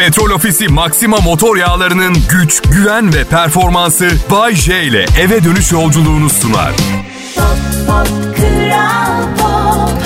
Petrol 0.00 0.30
Ofisi 0.30 0.68
Maxima 0.68 1.16
motor 1.16 1.56
yağlarının 1.56 2.16
güç, 2.30 2.62
güven 2.62 3.14
ve 3.14 3.24
performansı 3.24 4.10
Bay 4.30 4.54
J 4.54 4.82
ile 4.82 5.06
eve 5.20 5.44
dönüş 5.44 5.72
yolculuğunu 5.72 6.30
sunar. 6.30 6.72
Pop, 7.36 7.44
pop, 7.86 8.36
kral 8.36 9.22
pop. 9.38 10.02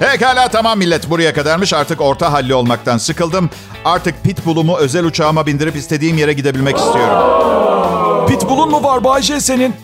Pekala 0.00 0.48
tamam 0.48 0.78
millet 0.78 1.10
buraya 1.10 1.34
kadarmış. 1.34 1.72
Artık 1.72 2.00
orta 2.00 2.32
halli 2.32 2.54
olmaktan 2.54 2.98
sıkıldım. 2.98 3.50
Artık 3.84 4.24
pitbull'umu 4.24 4.76
özel 4.76 5.04
uçağıma 5.04 5.46
bindirip 5.46 5.76
istediğim 5.76 6.18
yere 6.18 6.32
gidebilmek 6.32 6.76
istiyorum. 6.76 8.26
Pitbull'un 8.28 8.70
mu 8.70 8.82
var 8.82 9.04
Bayce 9.04 9.40
senin? 9.40 9.74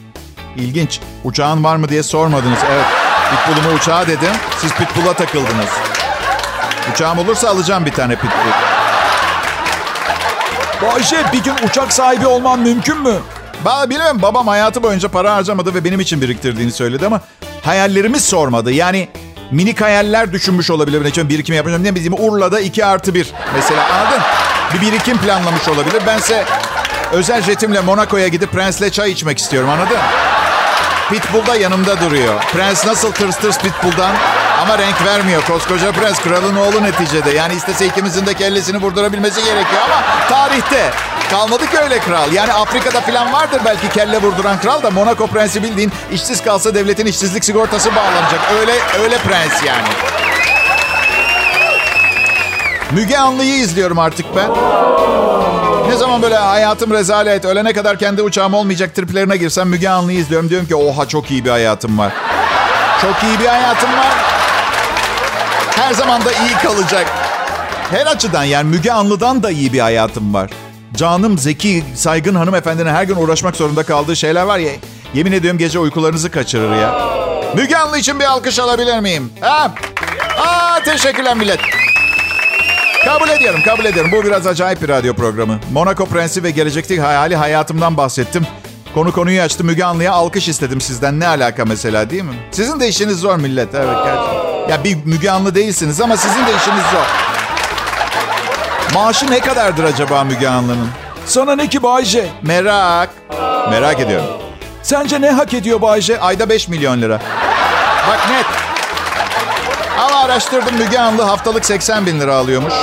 İlginç. 0.57 1.01
Uçağın 1.25 1.65
var 1.65 1.77
mı 1.77 1.89
diye 1.89 2.03
sormadınız. 2.03 2.59
Evet. 2.73 2.87
Pitbull'umu 3.31 3.77
uçağa 3.77 4.07
dedim. 4.07 4.33
Siz 4.61 4.75
pitbull'a 4.75 5.13
takıldınız. 5.13 6.00
Uçağım 6.95 7.19
olursa 7.19 7.49
alacağım 7.49 7.87
bir 7.87 7.93
tane 7.93 8.15
pitbull. 8.17 8.53
Bayce 10.83 11.25
bir 11.33 11.45
gün 11.45 11.55
uçak 11.69 11.93
sahibi 11.93 12.27
olman 12.27 12.61
mümkün 12.61 12.99
mü? 13.03 13.15
Ba 13.65 13.91
bilmem 13.91 14.23
babam 14.23 14.47
hayatı 14.47 14.83
boyunca 14.83 15.09
para 15.09 15.35
harcamadı 15.35 15.75
ve 15.75 15.85
benim 15.85 16.01
için 16.01 16.21
biriktirdiğini 16.21 16.73
söyledi 16.73 17.07
ama 17.07 17.21
hayallerimi 17.65 18.21
sormadı. 18.21 18.73
Yani 18.73 19.09
minik 19.51 19.81
hayaller 19.81 20.33
düşünmüş 20.33 20.71
olabilir. 20.71 21.05
Ne 21.05 21.29
birikim 21.29 21.55
yapacağım 21.55 21.83
diye 21.83 21.95
bizim 21.95 22.15
Urla'da 22.15 22.61
2 22.61 22.85
artı 22.85 23.15
1 23.15 23.33
mesela 23.55 23.85
anladın? 23.95 24.23
Bir 24.75 24.81
birikim 24.81 25.19
planlamış 25.19 25.69
olabilir. 25.69 26.03
Bense 26.07 26.45
özel 27.13 27.43
jetimle 27.43 27.81
Monaco'ya 27.81 28.29
gidip 28.29 28.53
Prens'le 28.53 28.93
çay 28.93 29.11
içmek 29.11 29.39
istiyorum 29.39 29.71
anladın? 29.71 29.99
Pitbull 31.11 31.47
da 31.47 31.57
yanımda 31.57 32.01
duruyor. 32.01 32.35
Prens 32.53 32.87
nasıl 32.87 33.13
tırs 33.13 33.37
tırs 33.37 33.59
Pitbull'dan 33.59 34.17
ama 34.61 34.79
renk 34.79 35.05
vermiyor. 35.05 35.43
Koskoca 35.43 35.93
prens 35.93 36.19
kralın 36.19 36.57
oğlu 36.57 36.83
neticede. 36.83 37.31
Yani 37.31 37.55
istese 37.55 37.87
ikimizin 37.87 38.27
de 38.27 38.35
kellesini 38.35 38.81
vurdurabilmesi 38.81 39.45
gerekiyor 39.45 39.83
ama 39.85 40.03
tarihte. 40.29 40.91
Kalmadı 41.31 41.71
ki 41.71 41.79
öyle 41.79 41.99
kral. 41.99 42.33
Yani 42.33 42.53
Afrika'da 42.53 43.01
falan 43.01 43.33
vardır 43.33 43.61
belki 43.65 43.89
kelle 43.89 44.23
vurduran 44.23 44.61
kral 44.61 44.83
da 44.83 44.91
Monaco 44.91 45.27
prensi 45.27 45.63
bildiğin 45.63 45.93
işsiz 46.13 46.43
kalsa 46.43 46.75
devletin 46.75 47.07
işsizlik 47.07 47.45
sigortası 47.45 47.97
bağlanacak. 47.97 48.41
Öyle 48.61 48.73
öyle 49.03 49.19
prens 49.19 49.65
yani. 49.67 49.89
Müge 52.91 53.19
Anlı'yı 53.19 53.55
izliyorum 53.55 53.99
artık 53.99 54.27
ben. 54.37 54.51
Ne 55.89 55.97
zaman 55.97 56.23
böyle 56.23 56.37
hayatım 56.37 56.93
rezalet, 56.93 57.45
ölene 57.45 57.73
kadar 57.73 57.99
kendi 57.99 58.23
uçağım 58.23 58.55
olmayacak 58.55 58.95
triplerine 58.95 59.37
girsem 59.37 59.69
Müge 59.69 59.89
Anlı'yı 59.89 60.19
izliyorum. 60.19 60.51
Diyorum 60.51 60.69
ki 60.69 60.77
oha 60.77 61.09
çok 61.09 61.31
iyi 61.31 61.45
bir 61.45 61.51
hayatım 61.51 61.99
var. 61.99 62.13
Çok 63.03 63.23
iyi 63.23 63.41
bir 63.41 63.47
hayatım 63.47 63.91
var. 63.93 64.30
Her 65.81 65.95
zaman 65.95 66.25
da 66.25 66.33
iyi 66.33 66.53
kalacak. 66.63 67.07
Her 67.91 68.07
açıdan 68.07 68.45
yani 68.45 68.69
Müge 68.69 68.93
Anlı'dan 68.93 69.43
da 69.43 69.51
iyi 69.51 69.73
bir 69.73 69.81
hayatım 69.81 70.35
var. 70.35 70.51
Canım, 70.97 71.39
zeki, 71.39 71.85
saygın 71.95 72.35
hanımefendinin 72.35 72.91
her 72.91 73.05
gün 73.05 73.17
uğraşmak 73.17 73.57
zorunda 73.57 73.83
kaldığı 73.83 74.17
şeyler 74.17 74.43
var 74.43 74.59
ya. 74.59 74.73
Yemin 75.15 75.33
ediyorum 75.33 75.59
gece 75.59 75.79
uykularınızı 75.79 76.31
kaçırır 76.31 76.77
ya. 76.77 77.01
Müge 77.57 77.77
Anlı 77.77 77.99
için 77.99 78.21
bir 78.21 78.25
alkış 78.25 78.59
alabilir 78.59 79.01
miyim? 79.01 79.33
Ha? 79.41 79.73
Aa, 80.39 80.81
teşekkürler 80.85 81.37
millet. 81.37 81.61
Kabul 83.05 83.29
ediyorum, 83.29 83.61
kabul 83.65 83.85
ediyorum. 83.85 84.13
Bu 84.13 84.25
biraz 84.25 84.47
acayip 84.47 84.83
bir 84.83 84.89
radyo 84.89 85.15
programı. 85.15 85.59
Monaco 85.73 86.07
Prensi 86.07 86.43
ve 86.43 86.51
gelecekteki 86.51 87.01
hayali 87.01 87.37
hayatımdan 87.37 87.97
bahsettim. 87.97 88.47
Konu 88.95 89.13
konuyu 89.13 89.43
açtı. 89.43 89.65
Müge 89.65 89.85
Anlı'ya 89.85 90.13
alkış 90.13 90.49
istedim 90.49 90.81
sizden. 90.81 91.21
Ne 91.21 91.27
alaka 91.27 91.65
mesela 91.65 92.11
değil 92.11 92.23
mi? 92.23 92.35
Sizin 92.51 92.81
de 92.81 92.89
işiniz 92.89 93.19
zor 93.21 93.37
millet. 93.37 93.75
Evet 93.75 93.97
gerçekten. 94.05 94.50
Ya 94.71 94.85
bir 94.85 94.97
Müge 95.05 95.31
Anlı 95.31 95.55
değilsiniz 95.55 96.01
ama 96.01 96.17
sizin 96.17 96.47
de 96.47 96.51
işiniz 96.57 96.83
zor. 96.93 97.07
Maaşı 98.95 99.31
ne 99.31 99.41
kadardır 99.41 99.85
acaba 99.85 100.25
Müge 100.25 100.49
Anlı'nın? 100.49 100.89
Sana 101.27 101.57
ne 101.57 101.67
ki 101.69 101.83
Bayce? 101.83 102.29
Merak. 102.43 103.11
Merak 103.71 104.01
ediyorum. 104.01 104.27
Sence 104.83 105.21
ne 105.21 105.31
hak 105.31 105.55
ediyor 105.55 105.83
Bayce? 105.83 106.21
Ayda 106.21 106.49
5 106.49 106.69
milyon 106.69 107.03
lira. 107.03 107.21
Bak 108.09 108.19
net. 108.31 108.47
Ama 109.99 110.21
araştırdım 110.21 110.77
Müge 110.77 110.99
Anlı 110.99 111.23
haftalık 111.23 111.65
80 111.67 112.07
bin 112.07 112.21
lira 112.21 112.35
alıyormuş. 112.35 112.75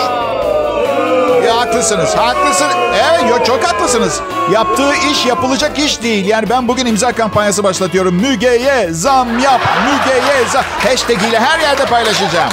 Haklısınız, 1.57 2.16
haklısınız. 2.16 2.75
Evet, 2.94 3.45
çok 3.45 3.63
haklısınız. 3.63 4.22
Yaptığı 4.51 4.94
iş 5.12 5.25
yapılacak 5.25 5.79
iş 5.79 6.01
değil. 6.03 6.25
Yani 6.25 6.50
ben 6.50 6.68
bugün 6.68 6.85
imza 6.85 7.12
kampanyası 7.12 7.63
başlatıyorum. 7.63 8.16
Müge'ye 8.16 8.88
zam 8.91 9.40
yap, 9.40 9.62
Müge'ye 9.85 10.45
zam. 10.50 10.63
Hashtag 10.84 11.23
ile 11.23 11.40
her 11.40 11.59
yerde 11.59 11.85
paylaşacağım. 11.85 12.50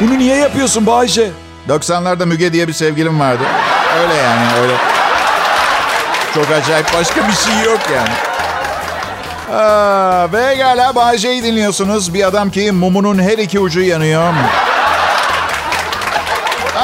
Bunu 0.00 0.18
niye 0.18 0.36
yapıyorsun 0.36 0.86
Bayce? 0.86 1.30
90'larda 1.68 2.26
Müge 2.26 2.52
diye 2.52 2.68
bir 2.68 2.72
sevgilim 2.72 3.20
vardı. 3.20 3.42
Öyle 4.02 4.14
yani, 4.14 4.46
öyle. 4.62 4.74
Çok 6.34 6.50
acayip 6.50 6.94
başka 6.94 7.28
bir 7.28 7.34
şey 7.34 7.72
yok 7.72 7.80
yani. 7.94 8.14
Aa, 9.60 10.32
ve 10.32 10.62
hala 10.62 10.94
Bahçe'yi 10.94 11.42
dinliyorsunuz. 11.42 12.14
Bir 12.14 12.26
adam 12.26 12.50
ki 12.50 12.72
mumunun 12.72 13.18
her 13.18 13.38
iki 13.38 13.60
ucu 13.60 13.80
yanıyor. 13.80 14.32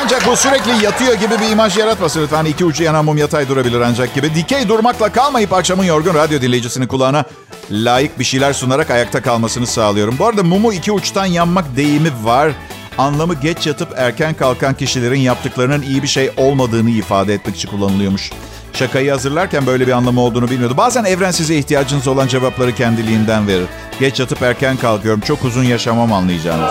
Ancak 0.05 0.27
bu 0.27 0.37
sürekli 0.37 0.85
yatıyor 0.85 1.15
gibi 1.15 1.41
bir 1.41 1.51
imaj 1.51 1.79
yaratmasın 1.79 2.23
lütfen. 2.23 2.45
İki 2.45 2.65
ucu 2.65 2.85
yanan 2.85 3.05
mum 3.05 3.17
yatay 3.17 3.49
durabilir 3.49 3.81
ancak 3.81 4.15
gibi. 4.15 4.35
Dikey 4.35 4.69
durmakla 4.69 5.13
kalmayıp 5.13 5.53
akşamın 5.53 5.85
yorgun 5.85 6.15
radyo 6.15 6.41
dinleyicisinin 6.41 6.87
kulağına 6.87 7.25
layık 7.71 8.19
bir 8.19 8.25
şeyler 8.25 8.53
sunarak 8.53 8.91
ayakta 8.91 9.23
kalmasını 9.23 9.67
sağlıyorum. 9.67 10.17
Bu 10.19 10.27
arada 10.27 10.43
mumu 10.43 10.73
iki 10.73 10.93
uçtan 10.93 11.27
yanmak 11.27 11.77
deyimi 11.77 12.11
var. 12.23 12.53
Anlamı 12.99 13.35
geç 13.35 13.67
yatıp 13.67 13.89
erken 13.97 14.35
kalkan 14.35 14.75
kişilerin 14.75 15.21
yaptıklarının 15.21 15.83
iyi 15.83 16.03
bir 16.03 16.09
şey 16.09 16.31
olmadığını 16.37 16.91
ifade 16.91 17.35
etmek 17.35 17.57
için 17.57 17.69
kullanılıyormuş. 17.69 18.31
Şakayı 18.73 19.11
hazırlarken 19.11 19.67
böyle 19.67 19.87
bir 19.87 19.93
anlamı 19.93 20.21
olduğunu 20.21 20.51
bilmiyordu. 20.51 20.77
Bazen 20.77 21.05
evren 21.05 21.31
size 21.31 21.57
ihtiyacınız 21.57 22.09
olan 22.09 22.29
cevapları 22.29 22.75
kendiliğinden 22.75 23.47
verir. 23.49 23.67
Geç 24.01 24.21
yatıp 24.21 24.43
erken 24.43 24.77
kalkıyorum. 24.77 25.21
Çok 25.21 25.45
uzun 25.45 25.65
yaşamam 25.65 26.13
anlayacağınız. 26.13 26.71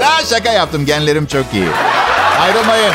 Daha 0.00 0.24
şaka 0.24 0.52
yaptım. 0.52 0.86
Genlerim 0.86 1.26
çok 1.26 1.44
iyi. 1.54 1.68
Ayrılmayın. 2.40 2.92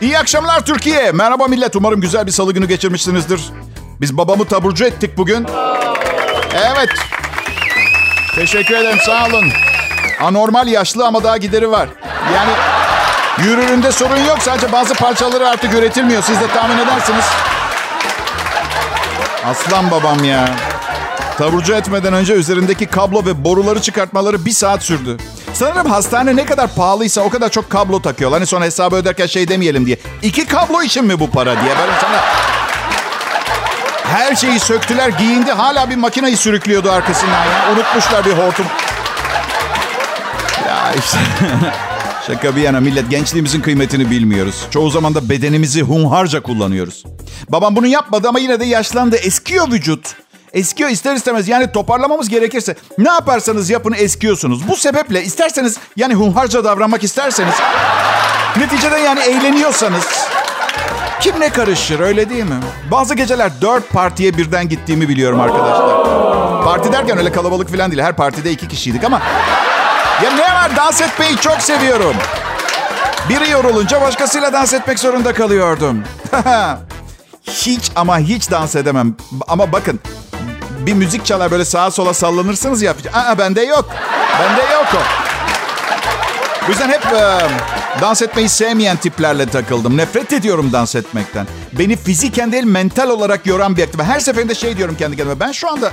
İyi 0.00 0.18
akşamlar 0.18 0.60
Türkiye. 0.64 1.12
Merhaba 1.12 1.46
millet. 1.46 1.76
Umarım 1.76 2.00
güzel 2.00 2.26
bir 2.26 2.32
salı 2.32 2.52
günü 2.52 2.68
geçirmişsinizdir. 2.68 3.40
Biz 4.00 4.16
babamı 4.16 4.44
taburcu 4.44 4.84
ettik 4.84 5.16
bugün. 5.16 5.46
Evet. 6.54 6.90
Teşekkür 8.34 8.74
ederim. 8.74 8.98
Sağ 9.06 9.26
olun. 9.26 9.44
Anormal 10.20 10.66
yaşlı 10.68 11.06
ama 11.06 11.24
daha 11.24 11.36
gideri 11.36 11.70
var. 11.70 11.88
Yani 12.34 12.50
yürüründe 13.48 13.92
sorun 13.92 14.24
yok. 14.24 14.38
Sadece 14.40 14.72
bazı 14.72 14.94
parçaları 14.94 15.48
artık 15.48 15.74
üretilmiyor. 15.74 16.22
Siz 16.22 16.40
de 16.40 16.46
tahmin 16.48 16.78
edersiniz. 16.78 17.24
Aslan 19.46 19.90
babam 19.90 20.24
ya. 20.24 20.48
Taburcu 21.38 21.74
etmeden 21.74 22.12
önce 22.12 22.32
üzerindeki 22.32 22.86
kablo 22.86 23.24
ve 23.24 23.44
boruları 23.44 23.80
çıkartmaları 23.82 24.44
bir 24.44 24.50
saat 24.50 24.82
sürdü. 24.82 25.16
Sanırım 25.54 25.90
hastane 25.90 26.36
ne 26.36 26.46
kadar 26.46 26.74
pahalıysa 26.74 27.20
o 27.20 27.30
kadar 27.30 27.48
çok 27.48 27.70
kablo 27.70 28.02
takıyorlar. 28.02 28.40
Hani 28.40 28.46
sonra 28.46 28.64
hesabı 28.64 28.96
öderken 28.96 29.26
şey 29.26 29.48
demeyelim 29.48 29.86
diye. 29.86 29.98
İki 30.22 30.46
kablo 30.46 30.82
için 30.82 31.04
mi 31.04 31.20
bu 31.20 31.30
para 31.30 31.52
diye. 31.52 31.78
Böyle 31.78 31.92
sana... 32.00 32.20
Her 34.04 34.36
şeyi 34.36 34.60
söktüler, 34.60 35.08
giyindi. 35.08 35.52
Hala 35.52 35.90
bir 35.90 35.96
makineyi 35.96 36.36
sürüklüyordu 36.36 36.90
arkasından 36.90 37.44
ya. 37.44 37.72
Unutmuşlar 37.72 38.24
bir 38.24 38.32
hortum. 38.32 38.66
Ya 40.68 40.92
işte... 40.98 41.18
Şaka 42.26 42.56
bir 42.56 42.60
yana 42.60 42.80
millet 42.80 43.10
gençliğimizin 43.10 43.60
kıymetini 43.60 44.10
bilmiyoruz. 44.10 44.66
Çoğu 44.70 44.90
zaman 44.90 45.14
da 45.14 45.28
bedenimizi 45.28 45.82
hunharca 45.82 46.42
kullanıyoruz. 46.42 47.04
Babam 47.48 47.76
bunu 47.76 47.86
yapmadı 47.86 48.28
ama 48.28 48.38
yine 48.38 48.60
de 48.60 48.64
yaşlandı. 48.64 49.16
Eskiyor 49.16 49.70
vücut. 49.72 50.14
Eskiyor 50.52 50.90
ister 50.90 51.14
istemez. 51.14 51.48
Yani 51.48 51.72
toparlamamız 51.72 52.28
gerekirse 52.28 52.76
ne 52.98 53.08
yaparsanız 53.08 53.70
yapın 53.70 53.92
eskiyorsunuz. 53.92 54.68
Bu 54.68 54.76
sebeple 54.76 55.22
isterseniz 55.24 55.76
yani 55.96 56.14
hunharca 56.14 56.64
davranmak 56.64 57.04
isterseniz 57.04 57.54
neticede 58.56 58.98
yani 58.98 59.20
eğleniyorsanız 59.20 60.04
kim 61.20 61.40
ne 61.40 61.48
karışır 61.50 62.00
öyle 62.00 62.30
değil 62.30 62.44
mi? 62.44 62.60
Bazı 62.90 63.14
geceler 63.14 63.50
dört 63.60 63.90
partiye 63.90 64.36
birden 64.38 64.68
gittiğimi 64.68 65.08
biliyorum 65.08 65.40
arkadaşlar. 65.40 66.04
Parti 66.64 66.92
derken 66.92 67.18
öyle 67.18 67.32
kalabalık 67.32 67.70
falan 67.70 67.90
değil. 67.90 68.02
Her 68.02 68.16
partide 68.16 68.50
iki 68.50 68.68
kişiydik 68.68 69.04
ama 69.04 69.22
ya 70.24 70.30
ne 70.30 70.54
var 70.54 70.76
dans 70.76 71.00
etmeyi 71.00 71.36
çok 71.36 71.62
seviyorum. 71.62 72.16
Biri 73.28 73.50
yorulunca 73.50 74.00
başkasıyla 74.00 74.52
dans 74.52 74.74
etmek 74.74 74.98
zorunda 74.98 75.34
kalıyordum. 75.34 76.04
hiç 77.42 77.90
ama 77.96 78.18
hiç 78.18 78.50
dans 78.50 78.76
edemem. 78.76 79.16
Ama 79.48 79.72
bakın 79.72 80.00
bir 80.78 80.92
müzik 80.92 81.26
çalar 81.26 81.50
böyle 81.50 81.64
sağa 81.64 81.90
sola 81.90 82.14
sallanırsınız 82.14 82.82
ya. 82.82 82.94
Aa 83.12 83.38
bende 83.38 83.62
yok. 83.62 83.90
Bende 84.40 84.72
yok 84.72 84.86
o. 84.94 84.98
Bu 86.66 86.70
yüzden 86.70 86.88
hep 86.88 87.06
e, 87.06 87.40
Dans 88.00 88.22
etmeyi 88.22 88.48
sevmeyen 88.48 88.96
tiplerle 88.96 89.46
takıldım. 89.46 89.96
Nefret 89.96 90.32
ediyorum 90.32 90.72
dans 90.72 90.94
etmekten. 90.94 91.46
Beni 91.72 91.96
fiziken 91.96 92.52
değil 92.52 92.64
mental 92.64 93.10
olarak 93.10 93.46
yoran 93.46 93.76
bir 93.76 93.82
aktivite. 93.82 94.04
Her 94.04 94.20
seferinde 94.20 94.54
şey 94.54 94.76
diyorum 94.76 94.96
kendi 94.96 95.16
kendime. 95.16 95.40
Ben 95.40 95.52
şu 95.52 95.70
anda 95.70 95.92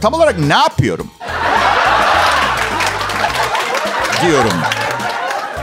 tam 0.00 0.12
olarak 0.12 0.38
ne 0.38 0.54
yapıyorum? 0.54 1.10
Diyorum. 4.26 4.52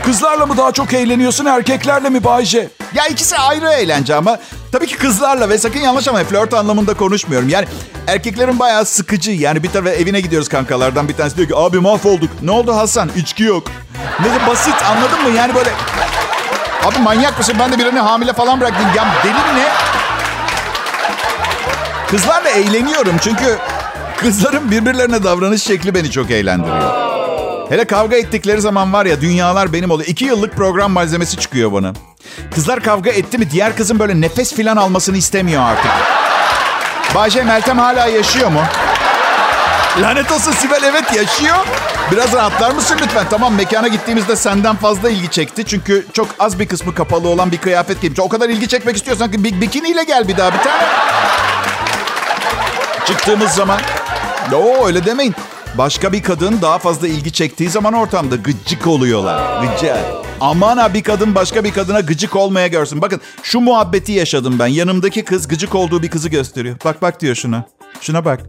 Kızlarla 0.04 0.46
mı 0.46 0.56
daha 0.56 0.72
çok 0.72 0.92
eğleniyorsun 0.92 1.46
erkeklerle 1.46 2.08
mi 2.08 2.24
Bayce? 2.24 2.68
Ya 2.94 3.06
ikisi 3.06 3.36
ayrı 3.36 3.68
eğlence 3.72 4.14
ama 4.14 4.38
tabii 4.72 4.86
ki 4.86 4.96
kızlarla 4.96 5.48
ve 5.48 5.58
sakın 5.58 5.80
yanlış 5.80 6.08
ama 6.08 6.24
flört 6.24 6.54
anlamında 6.54 6.94
konuşmuyorum. 6.94 7.48
Yani 7.48 7.66
erkeklerin 8.06 8.58
bayağı 8.58 8.84
sıkıcı. 8.84 9.30
Yani 9.32 9.62
bir 9.62 9.70
tarafa 9.70 9.90
evine 9.90 10.20
gidiyoruz 10.20 10.48
kankalardan 10.48 11.08
bir 11.08 11.14
tanesi 11.14 11.36
diyor 11.36 11.48
ki 11.48 11.56
abi 11.56 11.80
mahvolduk. 11.80 12.30
Ne 12.42 12.50
oldu 12.50 12.76
Hasan? 12.76 13.10
İçki 13.16 13.42
yok. 13.42 13.64
Ne 14.20 14.26
de 14.26 14.46
basit 14.46 14.82
anladın 14.90 15.22
mı? 15.22 15.36
Yani 15.36 15.54
böyle 15.54 15.70
Abi 16.84 16.98
manyak 16.98 17.38
mısın? 17.38 17.56
Ben 17.60 17.72
de 17.72 17.78
birini 17.78 17.98
hamile 17.98 18.32
falan 18.32 18.60
bıraktım. 18.60 18.86
Ya 18.96 19.04
deli 19.24 19.32
mi 19.32 19.60
ne? 19.60 19.68
Kızlarla 22.10 22.48
eğleniyorum 22.50 23.16
çünkü 23.20 23.58
kızların 24.16 24.70
birbirlerine 24.70 25.24
davranış 25.24 25.62
şekli 25.62 25.94
beni 25.94 26.10
çok 26.10 26.30
eğlendiriyor. 26.30 27.05
Hele 27.68 27.84
kavga 27.84 28.16
ettikleri 28.16 28.60
zaman 28.60 28.92
var 28.92 29.06
ya 29.06 29.20
dünyalar 29.20 29.72
benim 29.72 29.90
oluyor. 29.90 30.08
İki 30.08 30.24
yıllık 30.24 30.56
program 30.56 30.92
malzemesi 30.92 31.36
çıkıyor 31.36 31.72
bana. 31.72 31.92
Kızlar 32.54 32.80
kavga 32.80 33.10
etti 33.10 33.38
mi 33.38 33.50
diğer 33.50 33.76
kızın 33.76 33.98
böyle 33.98 34.20
nefes 34.20 34.54
filan 34.54 34.76
almasını 34.76 35.16
istemiyor 35.16 35.62
artık. 35.62 35.90
Bayce 37.14 37.42
Meltem 37.42 37.78
hala 37.78 38.06
yaşıyor 38.06 38.50
mu? 38.50 38.62
Lanet 40.00 40.32
olsun 40.32 40.52
Sibel 40.52 40.82
evet 40.82 41.12
yaşıyor. 41.14 41.56
Biraz 42.12 42.32
rahatlar 42.32 42.70
mısın 42.70 42.98
lütfen? 43.02 43.26
Tamam 43.30 43.54
mekana 43.54 43.88
gittiğimizde 43.88 44.36
senden 44.36 44.76
fazla 44.76 45.10
ilgi 45.10 45.30
çekti. 45.30 45.64
Çünkü 45.64 46.06
çok 46.12 46.28
az 46.38 46.58
bir 46.58 46.68
kısmı 46.68 46.94
kapalı 46.94 47.28
olan 47.28 47.52
bir 47.52 47.58
kıyafet 47.58 48.00
giymiş. 48.00 48.20
O 48.20 48.28
kadar 48.28 48.48
ilgi 48.48 48.68
çekmek 48.68 48.96
istiyorsan 48.96 49.30
ki 49.30 49.44
bikiniyle 49.44 50.04
gel 50.04 50.28
bir 50.28 50.36
daha 50.36 50.52
bir 50.52 50.58
tane. 50.58 50.86
Çıktığımız 53.06 53.50
zaman... 53.50 53.80
Oo 54.54 54.86
öyle 54.86 55.04
demeyin. 55.06 55.34
Başka 55.78 56.12
bir 56.12 56.22
kadın 56.22 56.58
daha 56.62 56.78
fazla 56.78 57.08
ilgi 57.08 57.32
çektiği 57.32 57.70
zaman 57.70 57.92
ortamda 57.92 58.36
gıcık 58.36 58.86
oluyorlar. 58.86 59.62
Gıcık. 59.62 59.96
Aman 60.40 60.76
ha 60.76 60.94
bir 60.94 61.02
kadın 61.02 61.34
başka 61.34 61.64
bir 61.64 61.72
kadına 61.72 62.00
gıcık 62.00 62.36
olmaya 62.36 62.66
görsün. 62.66 63.02
Bakın 63.02 63.20
şu 63.42 63.60
muhabbeti 63.60 64.12
yaşadım 64.12 64.58
ben. 64.58 64.66
Yanımdaki 64.66 65.24
kız 65.24 65.48
gıcık 65.48 65.74
olduğu 65.74 66.02
bir 66.02 66.10
kızı 66.10 66.28
gösteriyor. 66.28 66.76
Bak 66.84 67.02
bak 67.02 67.20
diyor 67.20 67.34
şuna. 67.34 67.64
Şuna 68.00 68.24
bak. 68.24 68.40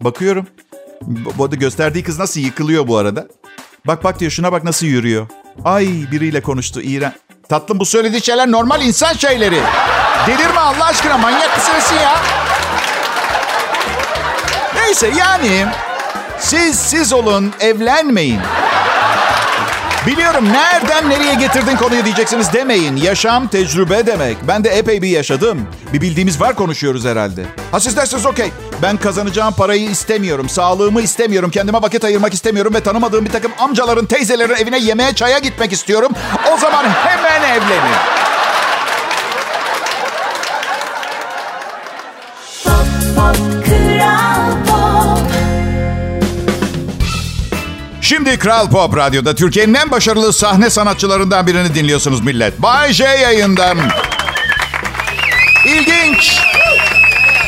Bakıyorum. 0.00 0.46
Bu 1.38 1.44
arada 1.44 1.56
gösterdiği 1.56 2.04
kız 2.04 2.18
nasıl 2.18 2.40
yıkılıyor 2.40 2.88
bu 2.88 2.96
arada. 2.96 3.26
Bak 3.86 4.04
bak 4.04 4.20
diyor 4.20 4.30
şuna 4.30 4.52
bak 4.52 4.64
nasıl 4.64 4.86
yürüyor. 4.86 5.26
Ay 5.64 5.86
biriyle 6.12 6.40
konuştu 6.42 6.80
iğren. 6.80 7.12
Tatlım 7.48 7.80
bu 7.80 7.86
söylediği 7.86 8.22
şeyler 8.22 8.50
normal 8.50 8.82
insan 8.82 9.12
şeyleri. 9.12 9.60
Delirme 10.26 10.60
Allah 10.60 10.84
aşkına 10.84 11.18
manyak 11.18 11.56
mısın 11.56 11.96
ya? 11.96 12.16
Neyse 14.76 15.12
yani 15.18 15.66
siz 16.42 16.78
siz 16.78 17.12
olun 17.12 17.52
evlenmeyin. 17.60 18.40
Biliyorum 20.06 20.44
nereden 20.52 21.10
nereye 21.10 21.34
getirdin 21.34 21.76
konuyu 21.76 22.04
diyeceksiniz 22.04 22.52
demeyin. 22.52 22.96
Yaşam 22.96 23.48
tecrübe 23.48 24.06
demek. 24.06 24.36
Ben 24.48 24.64
de 24.64 24.68
epey 24.68 25.02
bir 25.02 25.08
yaşadım. 25.08 25.66
Bir 25.92 26.00
bildiğimiz 26.00 26.40
var 26.40 26.54
konuşuyoruz 26.54 27.04
herhalde. 27.04 27.44
Ha 27.72 27.80
siz 27.80 27.96
dersiniz 27.96 28.26
okey. 28.26 28.50
Ben 28.82 28.96
kazanacağım 28.96 29.54
parayı 29.54 29.90
istemiyorum. 29.90 30.48
Sağlığımı 30.48 31.00
istemiyorum. 31.00 31.50
Kendime 31.50 31.82
vakit 31.82 32.04
ayırmak 32.04 32.34
istemiyorum. 32.34 32.74
Ve 32.74 32.80
tanımadığım 32.80 33.24
bir 33.24 33.30
takım 33.30 33.52
amcaların, 33.58 34.06
teyzelerin 34.06 34.54
evine 34.54 34.78
yemeğe 34.78 35.14
çaya 35.14 35.38
gitmek 35.38 35.72
istiyorum. 35.72 36.12
O 36.54 36.56
zaman 36.56 36.84
hemen 36.84 37.42
evlenin. 37.42 37.96
Şimdi 48.12 48.38
Kral 48.38 48.70
Pop 48.70 48.96
Radyo'da 48.96 49.34
Türkiye'nin 49.34 49.74
en 49.74 49.90
başarılı 49.90 50.32
sahne 50.32 50.70
sanatçılarından 50.70 51.46
birini 51.46 51.74
dinliyorsunuz 51.74 52.20
millet. 52.20 52.62
Bay 52.62 52.92
J 52.92 53.04
yayından. 53.04 53.78
İlginç. 55.66 56.40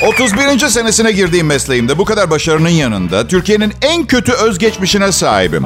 31. 0.08 0.68
senesine 0.68 1.12
girdiğim 1.12 1.46
mesleğimde 1.46 1.98
bu 1.98 2.04
kadar 2.04 2.30
başarının 2.30 2.68
yanında 2.68 3.28
Türkiye'nin 3.28 3.72
en 3.82 4.06
kötü 4.06 4.32
özgeçmişine 4.32 5.12
sahibim. 5.12 5.62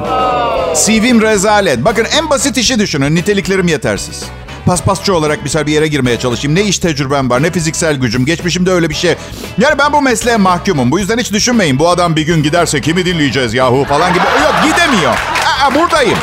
CV'm 0.85 1.21
rezalet. 1.21 1.85
Bakın 1.85 2.05
en 2.17 2.29
basit 2.29 2.57
işi 2.57 2.79
düşünün. 2.79 3.15
Niteliklerim 3.15 3.67
yetersiz. 3.67 4.23
Paspasçı 4.69 5.15
olarak 5.15 5.43
misal 5.43 5.65
bir 5.65 5.71
yere 5.71 5.87
girmeye 5.87 6.19
çalışayım. 6.19 6.55
Ne 6.55 6.61
iş 6.61 6.79
tecrübem 6.79 7.29
var, 7.29 7.43
ne 7.43 7.51
fiziksel 7.51 7.95
gücüm. 7.95 8.25
Geçmişimde 8.25 8.71
öyle 8.71 8.89
bir 8.89 8.95
şey. 8.95 9.15
Yani 9.57 9.77
ben 9.77 9.93
bu 9.93 10.01
mesleğe 10.01 10.37
mahkumum. 10.37 10.91
Bu 10.91 10.99
yüzden 10.99 11.17
hiç 11.17 11.31
düşünmeyin. 11.31 11.79
Bu 11.79 11.89
adam 11.89 12.15
bir 12.15 12.21
gün 12.21 12.43
giderse 12.43 12.81
kimi 12.81 13.05
dinleyeceğiz 13.05 13.53
yahu 13.53 13.85
falan 13.89 14.13
gibi. 14.13 14.23
Yok 14.23 14.55
gidemiyor. 14.63 15.11
Aa, 15.45 15.75
buradayım. 15.75 16.17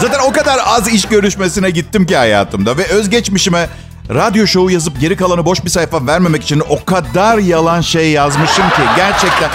Zaten 0.00 0.18
o 0.18 0.32
kadar 0.32 0.60
az 0.66 0.88
iş 0.88 1.04
görüşmesine 1.04 1.70
gittim 1.70 2.06
ki 2.06 2.16
hayatımda. 2.16 2.76
Ve 2.78 2.86
özgeçmişime 2.86 3.68
radyo 4.14 4.46
şovu 4.46 4.70
yazıp 4.70 5.00
geri 5.00 5.16
kalanı 5.16 5.44
boş 5.44 5.64
bir 5.64 5.70
sayfa 5.70 6.06
vermemek 6.06 6.42
için 6.42 6.62
o 6.68 6.84
kadar 6.84 7.38
yalan 7.38 7.80
şey 7.80 8.10
yazmışım 8.10 8.70
ki. 8.70 8.82
Gerçekten 8.96 9.50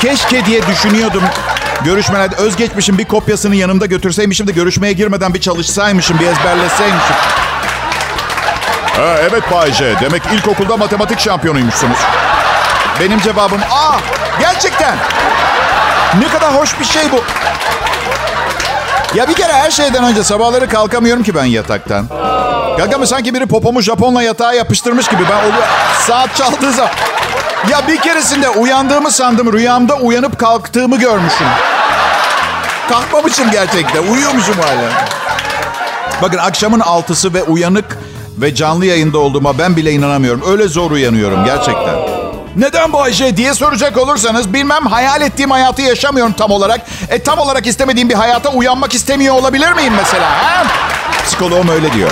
keşke 0.00 0.46
diye 0.46 0.66
düşünüyordum. 0.66 1.22
Görüşmelerde 1.84 2.36
özgeçmişin 2.36 2.98
bir 2.98 3.04
kopyasını 3.04 3.56
yanımda 3.56 3.86
götürseymişim 3.86 4.46
de 4.46 4.52
görüşmeye 4.52 4.92
girmeden 4.92 5.34
bir 5.34 5.40
çalışsaymışım, 5.40 6.18
bir 6.18 6.26
ezberleseymişim. 6.26 7.16
Ha, 8.96 9.16
evet 9.30 9.42
Bayce. 9.52 9.94
Demek 10.00 10.22
ilkokulda 10.34 10.76
matematik 10.76 11.20
şampiyonuymuşsunuz. 11.20 11.98
Benim 13.00 13.20
cevabım 13.20 13.60
aa 13.70 13.96
gerçekten. 14.40 14.96
Ne 16.18 16.28
kadar 16.28 16.54
hoş 16.54 16.80
bir 16.80 16.84
şey 16.84 17.02
bu. 17.12 17.22
Ya 19.14 19.28
bir 19.28 19.34
kere 19.34 19.52
her 19.52 19.70
şeyden 19.70 20.04
önce 20.04 20.24
sabahları 20.24 20.68
kalkamıyorum 20.68 21.22
ki 21.22 21.34
ben 21.34 21.44
yataktan. 21.44 22.06
Gaga 22.78 23.06
sanki 23.06 23.34
biri 23.34 23.46
popomu 23.46 23.80
Japonla 23.80 24.22
yatağa 24.22 24.52
yapıştırmış 24.52 25.08
gibi. 25.08 25.22
Ben 25.30 25.48
oluyor 25.48 25.66
saat 26.06 26.36
çaldığı 26.36 26.72
zaman. 26.72 26.92
Ya 27.68 27.88
bir 27.88 27.96
keresinde 27.96 28.48
uyandığımı 28.48 29.10
sandım. 29.10 29.52
Rüyamda 29.52 29.94
uyanıp 29.94 30.38
kalktığımı 30.38 30.98
görmüşüm. 30.98 31.46
Kalkmamışım 32.88 33.50
gerçekten. 33.50 34.02
Uyuyormuşum 34.02 34.54
hala. 34.54 35.06
Bakın 36.22 36.38
akşamın 36.38 36.80
altısı 36.80 37.34
ve 37.34 37.42
uyanık 37.42 37.98
ve 38.38 38.54
canlı 38.54 38.86
yayında 38.86 39.18
olduğuma 39.18 39.58
ben 39.58 39.76
bile 39.76 39.92
inanamıyorum. 39.92 40.42
Öyle 40.46 40.68
zor 40.68 40.90
uyanıyorum 40.90 41.44
gerçekten. 41.44 41.94
Neden 42.56 42.92
bu 42.92 43.02
Ayşe 43.02 43.36
diye 43.36 43.54
soracak 43.54 43.96
olursanız 43.98 44.52
bilmem 44.52 44.86
hayal 44.86 45.22
ettiğim 45.22 45.50
hayatı 45.50 45.82
yaşamıyorum 45.82 46.32
tam 46.32 46.50
olarak. 46.50 46.80
E 47.08 47.22
tam 47.22 47.38
olarak 47.38 47.66
istemediğim 47.66 48.08
bir 48.08 48.14
hayata 48.14 48.50
uyanmak 48.50 48.94
istemiyor 48.94 49.34
olabilir 49.34 49.72
miyim 49.72 49.92
mesela? 49.96 50.30
Ha? 50.30 50.64
Psikoloğum 51.24 51.68
öyle 51.68 51.92
diyor. 51.92 52.10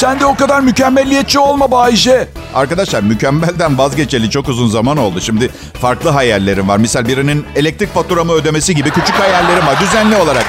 Sen 0.00 0.20
de 0.20 0.26
o 0.26 0.34
kadar 0.34 0.60
mükemmelliyetçi 0.60 1.38
olma 1.38 1.70
Bayce. 1.70 2.28
Arkadaşlar 2.54 3.02
mükemmelden 3.02 3.78
vazgeçeli 3.78 4.30
çok 4.30 4.48
uzun 4.48 4.68
zaman 4.68 4.96
oldu. 4.96 5.20
Şimdi 5.20 5.50
farklı 5.80 6.10
hayallerim 6.10 6.68
var. 6.68 6.76
Misal 6.76 7.08
birinin 7.08 7.46
elektrik 7.56 7.94
faturamı 7.94 8.32
ödemesi 8.32 8.74
gibi 8.74 8.90
küçük 8.90 9.14
hayallerim 9.20 9.66
var 9.66 9.80
düzenli 9.80 10.16
olarak. 10.16 10.44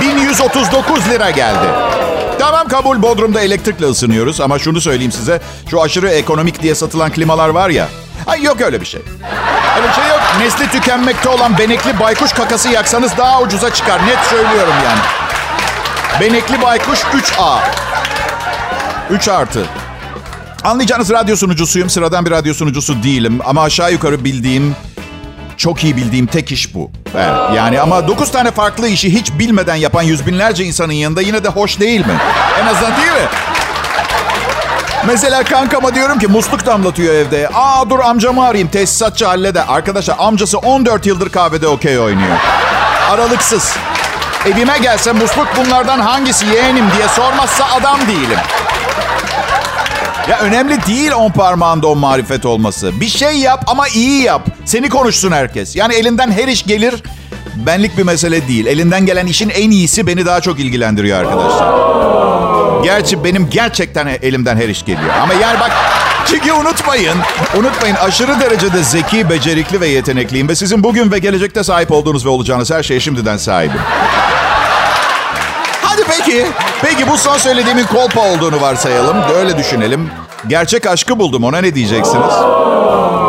1139 0.00 1.08
lira 1.08 1.30
geldi. 1.30 1.66
Tamam 2.38 2.68
kabul 2.68 3.02
Bodrum'da 3.02 3.40
elektrikle 3.40 3.86
ısınıyoruz 3.86 4.40
ama 4.40 4.58
şunu 4.58 4.80
söyleyeyim 4.80 5.12
size. 5.12 5.40
Şu 5.70 5.82
aşırı 5.82 6.08
ekonomik 6.10 6.62
diye 6.62 6.74
satılan 6.74 7.12
klimalar 7.12 7.48
var 7.48 7.70
ya. 7.70 7.88
Ay 8.26 8.42
yok 8.42 8.60
öyle 8.60 8.80
bir 8.80 8.86
şey. 8.86 9.00
Öyle 9.76 9.88
bir 9.88 9.94
şey 9.94 10.08
yok. 10.08 10.20
Nesli 10.40 10.70
tükenmekte 10.70 11.28
olan 11.28 11.58
benekli 11.58 12.00
baykuş 12.00 12.32
kakası 12.32 12.68
yaksanız 12.68 13.16
daha 13.18 13.40
ucuza 13.42 13.74
çıkar. 13.74 14.06
Net 14.06 14.18
söylüyorum 14.18 14.74
yani. 14.84 15.00
Benekli 16.20 16.62
baykuş 16.62 16.98
3A. 16.98 17.58
3 19.10 19.28
artı. 19.28 19.66
Anlayacağınız 20.64 21.10
radyo 21.10 21.36
sunucusuyum. 21.36 21.90
Sıradan 21.90 22.26
bir 22.26 22.30
radyo 22.30 22.54
sunucusu 22.54 23.02
değilim. 23.02 23.40
Ama 23.44 23.62
aşağı 23.62 23.92
yukarı 23.92 24.24
bildiğim, 24.24 24.76
çok 25.56 25.84
iyi 25.84 25.96
bildiğim 25.96 26.26
tek 26.26 26.52
iş 26.52 26.74
bu. 26.74 26.90
Evet, 27.14 27.56
yani 27.56 27.80
ama 27.80 28.08
9 28.08 28.30
tane 28.30 28.50
farklı 28.50 28.88
işi 28.88 29.12
hiç 29.14 29.32
bilmeden 29.32 29.74
yapan 29.74 30.02
yüz 30.02 30.26
binlerce 30.26 30.64
insanın 30.64 30.92
yanında 30.92 31.22
yine 31.22 31.44
de 31.44 31.48
hoş 31.48 31.80
değil 31.80 32.00
mi? 32.00 32.14
En 32.62 32.66
azından 32.66 32.96
değil 32.96 33.12
mi? 33.12 33.28
Mesela 35.06 35.44
kankama 35.44 35.94
diyorum 35.94 36.18
ki 36.18 36.26
musluk 36.26 36.66
damlatıyor 36.66 37.14
evde. 37.14 37.48
Aa 37.54 37.90
dur 37.90 37.98
amcamı 37.98 38.44
arayayım 38.44 38.68
tesisatçı 38.68 39.26
halleder. 39.26 39.64
Arkadaşlar 39.68 40.16
amcası 40.18 40.58
14 40.58 41.06
yıldır 41.06 41.28
kahvede 41.28 41.68
okey 41.68 41.98
oynuyor. 41.98 42.36
Aralıksız. 43.10 43.76
Evime 44.46 44.78
gelse 44.78 45.12
musluk 45.12 45.48
bunlardan 45.56 46.00
hangisi 46.00 46.46
yeğenim 46.46 46.84
diye 46.96 47.08
sormazsa 47.08 47.64
adam 47.64 47.98
değilim. 48.00 48.38
Ya 50.30 50.38
önemli 50.38 50.86
değil 50.86 51.12
on 51.12 51.30
parmağında 51.30 51.86
o 51.86 51.96
marifet 51.96 52.46
olması. 52.46 53.00
Bir 53.00 53.08
şey 53.08 53.38
yap 53.38 53.64
ama 53.66 53.88
iyi 53.88 54.22
yap. 54.22 54.42
Seni 54.64 54.88
konuşsun 54.88 55.32
herkes. 55.32 55.76
Yani 55.76 55.94
elinden 55.94 56.30
her 56.32 56.48
iş 56.48 56.66
gelir 56.66 57.02
benlik 57.54 57.98
bir 57.98 58.02
mesele 58.02 58.48
değil. 58.48 58.66
Elinden 58.66 59.06
gelen 59.06 59.26
işin 59.26 59.48
en 59.50 59.70
iyisi 59.70 60.06
beni 60.06 60.26
daha 60.26 60.40
çok 60.40 60.60
ilgilendiriyor 60.60 61.18
arkadaşlar. 61.18 61.74
Gerçi 62.84 63.24
benim 63.24 63.50
gerçekten 63.50 64.06
elimden 64.06 64.56
her 64.56 64.68
iş 64.68 64.84
geliyor. 64.84 65.14
Ama 65.22 65.34
yani 65.34 65.60
bak 65.60 65.70
çünkü 66.26 66.52
unutmayın, 66.52 67.16
unutmayın 67.56 67.94
aşırı 67.94 68.40
derecede 68.40 68.82
zeki, 68.82 69.30
becerikli 69.30 69.80
ve 69.80 69.88
yetenekliyim. 69.88 70.48
Ve 70.48 70.54
sizin 70.54 70.84
bugün 70.84 71.12
ve 71.12 71.18
gelecekte 71.18 71.64
sahip 71.64 71.90
olduğunuz 71.92 72.26
ve 72.26 72.28
olacağınız 72.28 72.70
her 72.70 72.82
şeye 72.82 73.00
şimdiden 73.00 73.36
sahibim. 73.36 73.80
Hadi 75.90 76.02
peki, 76.08 76.46
peki 76.82 77.08
bu 77.08 77.18
son 77.18 77.38
söylediğimin 77.38 77.84
kolpa 77.84 78.20
olduğunu 78.20 78.60
varsayalım. 78.60 79.16
Öyle 79.36 79.58
düşünelim. 79.58 80.10
Gerçek 80.46 80.86
aşkı 80.86 81.18
buldum 81.18 81.44
ona 81.44 81.58
ne 81.58 81.74
diyeceksiniz? 81.74 82.34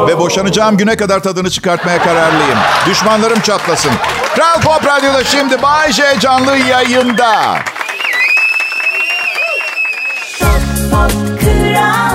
Ve 0.08 0.20
boşanacağım 0.20 0.78
güne 0.78 0.98
kadar 0.98 1.20
tadını 1.20 1.50
çıkartmaya 1.50 2.04
kararlıyım. 2.04 2.58
Düşmanlarım 2.90 3.40
çatlasın. 3.40 3.92
Kral 4.36 4.62
Pop 4.62 4.86
Radyo'da 4.86 5.24
şimdi 5.24 5.62
Bay 5.62 5.92
J 5.92 6.04
canlı 6.20 6.58
yayında. 6.58 7.56
Pop, 10.92 11.12
Kral 11.42 12.11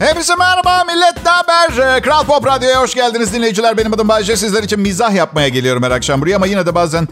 Hepinize 0.00 0.34
merhaba 0.34 0.84
millet 0.84 1.24
ne 1.24 1.30
haber? 1.30 1.96
Ee, 1.96 2.00
Kral 2.00 2.24
Pop 2.24 2.46
Radyo'ya 2.46 2.80
hoş 2.80 2.94
geldiniz 2.94 3.32
dinleyiciler. 3.34 3.76
Benim 3.76 3.94
adım 3.94 4.08
Bayce. 4.08 4.36
Sizler 4.36 4.62
için 4.62 4.80
mizah 4.80 5.14
yapmaya 5.14 5.48
geliyorum 5.48 5.82
her 5.82 5.90
akşam 5.90 6.20
buraya 6.20 6.36
ama 6.36 6.46
yine 6.46 6.66
de 6.66 6.74
bazen 6.74 7.08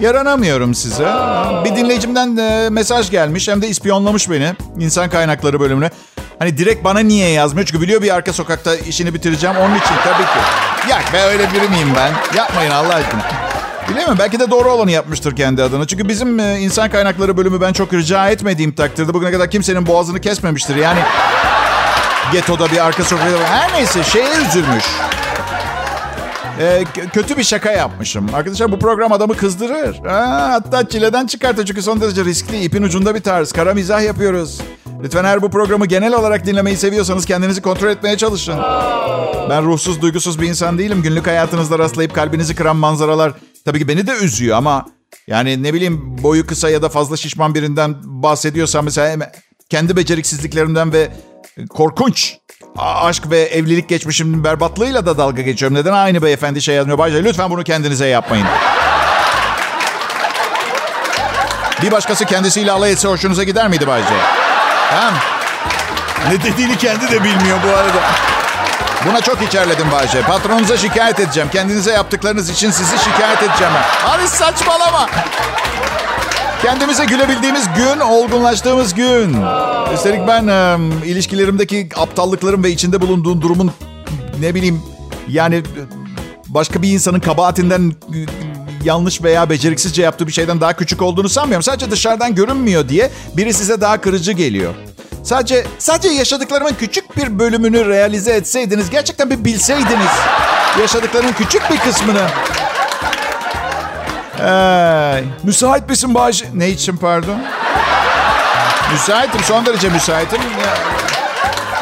yaranamıyorum 0.00 0.74
size. 0.74 1.08
Bir 1.64 1.76
dinleyicimden 1.76 2.36
e, 2.36 2.70
mesaj 2.70 3.10
gelmiş 3.10 3.48
hem 3.48 3.62
de 3.62 3.68
ispiyonlamış 3.68 4.30
beni 4.30 4.52
insan 4.78 5.10
kaynakları 5.10 5.60
bölümüne. 5.60 5.90
Hani 6.38 6.58
direkt 6.58 6.84
bana 6.84 6.98
niye 6.98 7.28
yazmıyor? 7.28 7.66
Çünkü 7.66 7.82
biliyor 7.82 8.02
bir 8.02 8.14
arka 8.14 8.32
sokakta 8.32 8.76
işini 8.76 9.14
bitireceğim. 9.14 9.56
Onun 9.56 9.74
için 9.74 9.94
tabii 10.04 10.24
ki. 10.24 10.38
Yak 10.90 11.12
be 11.12 11.22
öyle 11.22 11.52
biri 11.52 11.68
miyim 11.68 11.88
ben? 11.96 12.36
Yapmayın 12.36 12.70
Allah 12.70 12.94
aşkına. 12.94 13.22
Bilemiyorum 13.88 14.16
belki 14.18 14.40
de 14.40 14.50
doğru 14.50 14.70
olanı 14.70 14.90
yapmıştır 14.90 15.36
kendi 15.36 15.62
adına. 15.62 15.86
Çünkü 15.86 16.08
bizim 16.08 16.40
e, 16.40 16.58
insan 16.58 16.90
kaynakları 16.90 17.36
bölümü 17.36 17.60
ben 17.60 17.72
çok 17.72 17.92
rica 17.94 18.28
etmediğim 18.28 18.72
takdirde 18.72 19.14
bugüne 19.14 19.30
kadar 19.32 19.50
kimsenin 19.50 19.86
boğazını 19.86 20.20
kesmemiştir. 20.20 20.76
Yani 20.76 21.00
Geto'da 22.32 22.70
bir 22.72 22.86
arka 22.86 23.04
sokakta. 23.04 23.44
Her 23.48 23.72
neyse 23.72 24.04
şeye 24.04 24.30
üzülmüş. 24.48 24.84
Ee, 26.60 26.84
kötü 27.12 27.36
bir 27.36 27.44
şaka 27.44 27.70
yapmışım. 27.72 28.34
Arkadaşlar 28.34 28.72
bu 28.72 28.78
program 28.78 29.12
adamı 29.12 29.36
kızdırır. 29.36 29.96
Ha, 30.06 30.48
hatta 30.52 30.88
çileden 30.88 31.26
çıkartır 31.26 31.66
çünkü 31.66 31.82
son 31.82 32.00
derece 32.00 32.24
riskli. 32.24 32.64
ipin 32.64 32.82
ucunda 32.82 33.14
bir 33.14 33.20
tarz. 33.20 33.52
Kara 33.52 33.74
mizah 33.74 34.02
yapıyoruz. 34.04 34.60
Lütfen 35.02 35.24
eğer 35.24 35.42
bu 35.42 35.50
programı 35.50 35.86
genel 35.86 36.14
olarak 36.14 36.46
dinlemeyi 36.46 36.76
seviyorsanız 36.76 37.26
kendinizi 37.26 37.62
kontrol 37.62 37.88
etmeye 37.88 38.16
çalışın. 38.16 38.58
Ben 39.50 39.64
ruhsuz, 39.64 40.02
duygusuz 40.02 40.40
bir 40.40 40.48
insan 40.48 40.78
değilim. 40.78 41.02
Günlük 41.02 41.26
hayatınızda 41.26 41.78
rastlayıp 41.78 42.14
kalbinizi 42.14 42.54
kıran 42.54 42.76
manzaralar 42.76 43.32
tabii 43.64 43.78
ki 43.78 43.88
beni 43.88 44.06
de 44.06 44.12
üzüyor 44.12 44.56
ama 44.56 44.86
yani 45.26 45.62
ne 45.62 45.74
bileyim 45.74 46.16
boyu 46.22 46.46
kısa 46.46 46.70
ya 46.70 46.82
da 46.82 46.88
fazla 46.88 47.16
şişman 47.16 47.54
birinden 47.54 47.96
bahsediyorsam 48.04 48.84
mesela 48.84 49.30
kendi 49.70 49.96
beceriksizliklerimden 49.96 50.92
ve 50.92 51.08
korkunç 51.70 52.34
a- 52.78 53.04
aşk 53.06 53.30
ve 53.30 53.40
evlilik 53.40 53.88
geçmişimin 53.88 54.44
berbatlığıyla 54.44 55.06
da 55.06 55.18
dalga 55.18 55.42
geçiyorum. 55.42 55.76
Neden 55.78 55.92
aynı 55.92 56.22
beyefendi 56.22 56.62
şey 56.62 56.74
yazmıyor? 56.74 56.98
Bayce 56.98 57.24
lütfen 57.24 57.50
bunu 57.50 57.64
kendinize 57.64 58.06
yapmayın. 58.06 58.46
Bir 61.82 61.90
başkası 61.92 62.24
kendisiyle 62.24 62.72
alay 62.72 62.92
etse 62.92 63.08
hoşunuza 63.08 63.42
gider 63.44 63.68
miydi 63.68 63.86
Bayce? 63.86 64.14
Ha? 64.90 65.10
Ne 66.28 66.42
dediğini 66.44 66.78
kendi 66.78 67.10
de 67.10 67.24
bilmiyor 67.24 67.58
bu 67.66 67.68
arada. 67.68 68.00
Buna 69.06 69.20
çok 69.20 69.42
içerledim 69.42 69.90
Bayce. 69.92 70.22
Patronunuza 70.22 70.76
şikayet 70.76 71.20
edeceğim. 71.20 71.48
Kendinize 71.52 71.92
yaptıklarınız 71.92 72.50
için 72.50 72.70
sizi 72.70 72.98
şikayet 72.98 73.42
edeceğim. 73.42 73.72
Hadi 74.04 74.28
saçmalama. 74.28 75.08
Kendimize 76.62 77.04
gülebildiğimiz 77.04 77.66
gün, 77.76 78.00
olgunlaştığımız 78.00 78.94
gün. 78.94 79.36
Üstelik 79.94 80.28
ben 80.28 80.46
e, 80.46 80.78
ilişkilerimdeki 81.06 81.88
aptallıklarım 81.96 82.64
ve 82.64 82.70
içinde 82.70 83.00
bulunduğum 83.00 83.42
durumun 83.42 83.72
ne 84.40 84.54
bileyim 84.54 84.82
yani 85.28 85.62
başka 86.48 86.82
bir 86.82 86.92
insanın 86.92 87.20
kabahatinden 87.20 87.92
e, 88.14 88.18
yanlış 88.84 89.22
veya 89.22 89.50
beceriksizce 89.50 90.02
yaptığı 90.02 90.26
bir 90.26 90.32
şeyden 90.32 90.60
daha 90.60 90.72
küçük 90.72 91.02
olduğunu 91.02 91.28
sanmıyorum. 91.28 91.62
Sadece 91.62 91.90
dışarıdan 91.90 92.34
görünmüyor 92.34 92.88
diye 92.88 93.10
biri 93.36 93.54
size 93.54 93.80
daha 93.80 94.00
kırıcı 94.00 94.32
geliyor. 94.32 94.74
Sadece 95.22 95.66
sadece 95.78 96.08
yaşadıklarımın 96.08 96.74
küçük 96.74 97.16
bir 97.16 97.38
bölümünü 97.38 97.88
realize 97.88 98.32
etseydiniz, 98.32 98.90
gerçekten 98.90 99.30
bir 99.30 99.44
bilseydiniz 99.44 100.12
yaşadıklarının 100.80 101.32
küçük 101.32 101.70
bir 101.70 101.78
kısmını. 101.78 102.26
Ay, 104.42 105.24
Müsait 105.42 105.88
misin 105.90 106.14
Bayce? 106.14 106.44
ne 106.54 106.68
için 106.68 106.96
pardon? 106.96 107.38
Müsaitim, 108.92 109.40
son 109.44 109.66
derece 109.66 109.88
müsaitim. 109.88 110.38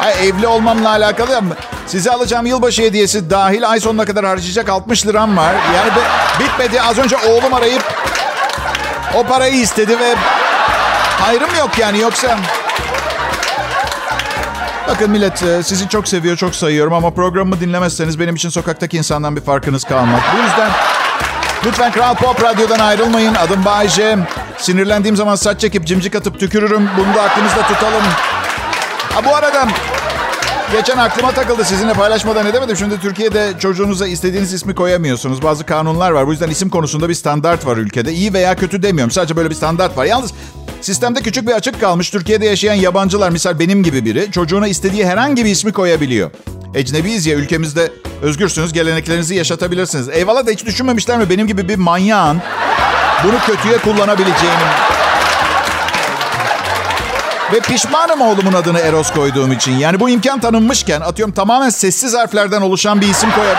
Ay, 0.05 0.29
evli 0.29 0.47
olmamla 0.47 0.91
alakalı 0.91 1.37
ama 1.37 1.55
size 1.87 2.11
alacağım 2.11 2.47
yılbaşı 2.47 2.83
hediyesi 2.83 3.31
dahil 3.31 3.71
ay 3.71 3.81
sonuna 3.81 4.05
kadar 4.05 4.25
harcayacak 4.25 4.69
60 4.69 5.07
liram 5.07 5.37
var. 5.37 5.55
Yani 5.77 5.91
be- 5.91 6.45
bitmedi. 6.45 6.81
Az 6.83 6.99
önce 6.99 7.17
oğlum 7.17 7.55
arayıp 7.55 7.83
o 9.15 9.23
parayı 9.25 9.55
istedi 9.55 9.99
ve 10.01 10.15
hayrım 11.21 11.51
yok 11.59 11.79
yani 11.79 11.99
yoksa... 12.01 12.39
Bakın 14.89 15.11
millet 15.11 15.43
e, 15.43 15.63
sizi 15.63 15.89
çok 15.89 16.09
seviyor, 16.09 16.37
çok 16.37 16.55
sayıyorum 16.55 16.93
ama 16.93 17.11
programımı 17.11 17.61
dinlemezseniz 17.61 18.21
benim 18.21 18.35
için 18.35 18.49
sokaktaki 18.49 18.97
insandan 18.97 19.37
bir 19.37 19.41
farkınız 19.41 19.85
kalmaz. 19.85 20.21
Bu 20.37 20.43
yüzden 20.43 20.71
Lütfen 21.67 21.93
Kral 21.93 22.15
Pop 22.15 22.43
Radyo'dan 22.43 22.79
ayrılmayın. 22.79 23.35
Adım 23.35 23.65
Bay 23.65 23.89
J. 23.89 24.19
Sinirlendiğim 24.59 25.17
zaman 25.17 25.35
saç 25.35 25.61
çekip 25.61 25.87
cimcik 25.87 26.15
atıp 26.15 26.41
tükürürüm. 26.41 26.89
Bunu 26.99 27.15
da 27.15 27.23
aklımızda 27.23 27.63
tutalım. 27.63 28.03
Ha 29.15 29.25
bu 29.25 29.37
arada 29.37 29.69
geçen 30.73 30.99
aklıma 30.99 31.33
takıldı 31.33 31.65
sizinle 31.65 31.93
paylaşmadan 31.93 32.47
edemedim. 32.47 32.77
Şimdi 32.77 33.01
Türkiye'de 33.01 33.53
çocuğunuza 33.59 34.07
istediğiniz 34.07 34.53
ismi 34.53 34.75
koyamıyorsunuz. 34.75 35.43
Bazı 35.43 35.65
kanunlar 35.65 36.11
var. 36.11 36.27
Bu 36.27 36.31
yüzden 36.31 36.51
isim 36.51 36.69
konusunda 36.69 37.09
bir 37.09 37.15
standart 37.15 37.67
var 37.67 37.77
ülkede. 37.77 38.13
İyi 38.13 38.33
veya 38.33 38.57
kötü 38.57 38.83
demiyorum. 38.83 39.11
Sadece 39.11 39.37
böyle 39.37 39.51
bir 39.51 39.55
standart 39.55 39.97
var. 39.97 40.05
Yalnız 40.05 40.33
sistemde 40.81 41.21
küçük 41.21 41.47
bir 41.49 41.53
açık 41.53 41.81
kalmış. 41.81 42.11
Türkiye'de 42.11 42.47
yaşayan 42.47 42.75
yabancılar 42.75 43.31
misal 43.31 43.59
benim 43.59 43.83
gibi 43.83 44.05
biri 44.05 44.31
çocuğuna 44.33 44.69
istediği 44.69 45.07
herhangi 45.07 45.45
bir 45.45 45.51
ismi 45.51 45.73
koyabiliyor. 45.73 46.31
Ecnebiyiz 46.75 47.27
ya 47.27 47.35
ülkemizde 47.37 47.93
özgürsünüz 48.23 48.73
geleneklerinizi 48.73 49.35
yaşatabilirsiniz. 49.35 50.09
Eyvallah 50.09 50.47
da 50.47 50.51
hiç 50.51 50.67
düşünmemişler 50.67 51.19
mi 51.19 51.31
benim 51.31 51.47
gibi 51.47 51.69
bir 51.69 51.77
manyağın 51.77 52.43
bunu 53.25 53.39
kötüye 53.47 53.79
kullanabileceğini. 53.79 54.63
Ve 57.53 57.61
pişmanım 57.61 58.21
oğlumun 58.21 58.53
adını 58.53 58.79
Eros 58.79 59.11
koyduğum 59.11 59.53
için. 59.53 59.73
Yani 59.73 60.01
bu 60.01 60.11
imkan 60.11 60.41
tanınmışken 60.41 61.01
atıyorum 61.01 61.35
tamamen 61.35 61.69
sessiz 61.69 62.15
harflerden 62.15 62.61
oluşan 62.63 63.01
bir 63.01 63.09
isim 63.09 63.31
koyup 63.31 63.57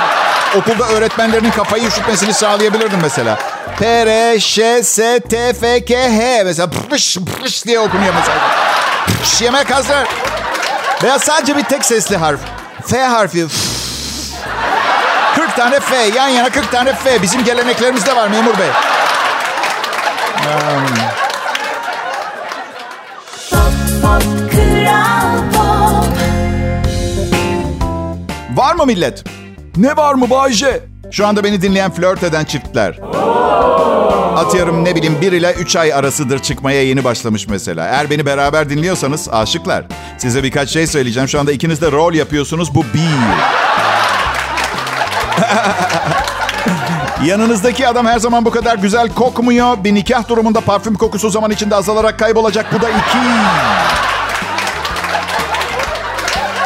okulda 0.56 0.90
öğretmenlerinin 0.90 1.52
kafayı 1.52 1.88
üşütmesini 1.88 2.34
sağlayabilirdim 2.34 3.00
mesela. 3.02 3.40
P, 3.80 4.06
R, 4.06 4.40
Ş, 4.40 4.84
S, 4.84 5.20
T, 5.20 5.54
F, 5.54 5.86
K, 5.86 6.10
H 6.10 6.44
mesela 6.44 6.70
pış 6.90 7.18
pış 7.42 7.66
diye 7.66 7.80
okunuyor 7.80 8.14
mesela. 8.20 8.40
Pış, 9.22 9.42
yemek 9.42 9.76
hazır. 9.76 10.08
Veya 11.04 11.20
sadece 11.20 11.58
bir 11.58 11.64
tek 11.64 11.86
sesli 11.86 12.18
harf. 12.18 12.40
F 12.88 12.98
harfi. 13.04 13.48
40 15.36 15.56
tane 15.56 15.80
F. 15.80 15.96
Yan 16.16 16.28
yana 16.28 16.50
40 16.50 16.72
tane 16.72 16.94
F. 16.94 17.22
Bizim 17.22 17.44
geleneklerimizde 17.44 18.16
var 18.16 18.28
memur 18.28 18.58
bey. 18.58 18.70
Pop. 23.52 24.24
Var 28.54 28.76
mı 28.76 28.86
millet? 28.86 29.24
Ne 29.78 29.98
var 29.98 30.14
mı 30.14 30.30
Bayce? 30.30 30.84
Şu 31.12 31.28
anda 31.28 31.44
beni 31.44 31.62
dinleyen 31.62 31.92
flört 31.92 32.24
eden 32.24 32.46
çiftler. 32.46 33.00
Atıyorum 34.38 34.86
ne 34.86 34.96
bileyim 34.96 35.22
1 35.22 35.32
ile 35.32 35.54
3 35.54 35.76
ay 35.76 35.94
arasıdır 35.94 36.40
çıkmaya 36.40 36.84
yeni 36.84 37.04
başlamış 37.04 37.48
mesela. 37.48 37.86
Eğer 37.86 38.10
beni 38.10 38.26
beraber 38.26 38.70
dinliyorsanız 38.70 39.30
aşıklar. 39.30 39.86
Size 40.18 40.44
birkaç 40.44 40.70
şey 40.70 40.88
söyleyeceğim. 40.88 41.30
Şu 41.30 41.40
anda 41.40 41.52
ikiniz 41.52 41.82
de 41.82 41.92
rol 41.92 42.14
yapıyorsunuz. 42.14 42.76
Bu 42.76 42.84
bir. 42.84 43.10
Yanınızdaki 47.28 47.88
adam 47.88 48.06
her 48.06 48.20
zaman 48.20 48.46
bu 48.46 48.52
kadar 48.52 48.76
güzel 48.78 49.10
kokmuyor. 49.10 49.84
Bir 49.84 49.94
nikah 49.94 50.30
durumunda 50.30 50.62
parfüm 50.62 50.96
kokusu 50.96 51.30
zaman 51.30 51.52
içinde 51.52 51.76
azalarak 51.76 52.20
kaybolacak. 52.20 52.74
Bu 52.74 52.82
da 52.82 52.90
iki. 52.90 53.18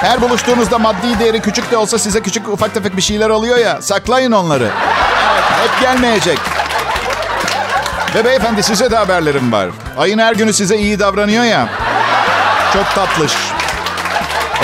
Her 0.01 0.21
buluştuğunuzda 0.21 0.79
maddi 0.79 1.19
değeri 1.19 1.41
küçük 1.41 1.71
de 1.71 1.77
olsa 1.77 2.00
size 2.00 2.21
küçük 2.21 2.50
ufak 2.50 2.74
tefek 2.74 2.98
bir 2.98 3.01
şeyler 3.01 3.29
alıyor 3.29 3.57
ya. 3.57 3.81
Saklayın 3.81 4.31
onları. 4.31 4.63
Evet, 4.63 5.43
hep 5.63 5.81
gelmeyecek. 5.81 6.39
Ve 8.15 8.25
beyefendi 8.25 8.63
size 8.63 8.91
de 8.91 8.95
haberlerim 8.97 9.51
var. 9.51 9.67
Ayın 9.97 10.19
her 10.19 10.33
günü 10.33 10.53
size 10.53 10.77
iyi 10.77 10.99
davranıyor 10.99 11.43
ya. 11.43 11.69
Çok 12.73 12.85
tatlış. 12.95 13.33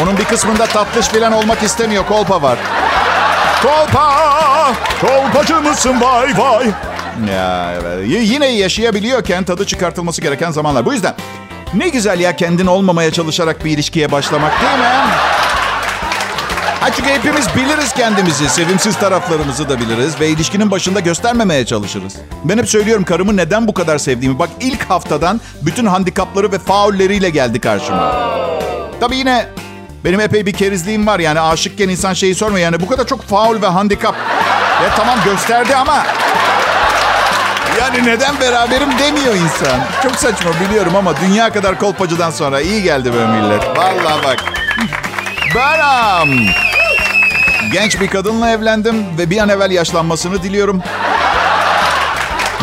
Onun 0.04 0.18
bir 0.18 0.26
kısmında 0.26 0.66
tatlış 0.66 1.08
falan 1.08 1.34
olmak 1.34 1.64
istemiyor. 1.64 2.06
Kolpa 2.08 2.42
var. 2.42 2.58
Kolpa, 3.64 4.14
kolpacı 5.02 5.56
mısın 5.56 6.02
vay 6.02 6.34
vay. 6.38 6.66
Ya 7.36 7.74
evet. 7.82 8.08
Y- 8.10 8.22
yine 8.24 8.48
yaşayabiliyorken 8.48 9.44
tadı 9.44 9.66
çıkartılması 9.66 10.22
gereken 10.22 10.52
zamanlar. 10.52 10.86
Bu 10.86 10.94
yüzden 10.94 11.14
ne 11.74 11.90
güzel 11.90 12.20
ya 12.20 12.36
kendin 12.36 12.66
olmamaya 12.68 13.12
çalışarak 13.12 13.66
bir 13.66 13.72
ilişkiye 13.72 14.12
başlamak 14.12 14.52
değil 14.62 14.80
mi? 14.80 14.86
Ha 16.88 16.94
çünkü 16.96 17.10
hepimiz 17.10 17.56
biliriz 17.56 17.94
kendimizi, 17.94 18.50
sevimsiz 18.50 19.00
taraflarımızı 19.00 19.70
da 19.70 19.80
biliriz 19.80 20.20
ve 20.20 20.30
ilişkinin 20.30 20.72
başında 20.72 21.00
göstermemeye 21.00 21.66
çalışırız. 21.66 22.16
Ben 22.44 22.58
hep 22.58 22.70
söylüyorum 22.70 23.04
karımı 23.04 23.38
neden 23.38 23.68
bu 23.68 23.74
kadar 23.74 23.98
sevdiğimi. 23.98 24.40
Bak 24.40 24.50
ilk 24.60 24.84
haftadan 24.84 25.42
bütün 25.62 25.86
handikapları 25.86 26.52
ve 26.52 26.60
faulleriyle 26.60 27.30
geldi 27.30 27.60
karşıma. 27.60 28.16
Tabii 29.00 29.18
yine 29.18 29.46
benim 30.06 30.20
epey 30.20 30.46
bir 30.46 30.54
kerizliğim 30.54 31.08
var. 31.08 31.20
Yani 31.20 31.40
aşıkken 31.40 31.90
insan 31.90 32.14
şeyi 32.14 32.36
sormuyor. 32.36 32.64
Yani 32.64 32.82
bu 32.82 32.88
kadar 32.88 33.08
çok 33.08 33.24
faul 33.24 33.62
ve 33.62 33.68
handikap. 33.68 34.16
Ya 34.84 34.96
tamam 34.98 35.18
gösterdi 35.26 35.76
ama... 35.76 36.04
Yani 37.80 38.06
neden 38.06 38.42
beraberim 38.42 38.90
demiyor 39.00 39.36
insan. 39.36 39.80
Çok 40.04 40.16
saçma 40.16 40.52
biliyorum 40.60 40.96
ama 40.96 41.14
dünya 41.22 41.50
kadar 41.50 41.80
kolpacıdan 41.80 42.32
sonra 42.32 42.62
iyi 42.62 42.84
geldi 42.84 43.14
be 43.14 43.28
millet. 43.28 43.78
Vallahi 43.78 44.24
bak. 44.24 44.44
Beram. 45.56 46.30
Genç 47.72 48.02
bir 48.02 48.08
kadınla 48.08 48.50
evlendim 48.50 49.18
ve 49.18 49.30
bir 49.30 49.38
an 49.38 49.50
evvel 49.50 49.72
yaşlanmasını 49.72 50.44
diliyorum. 50.44 50.82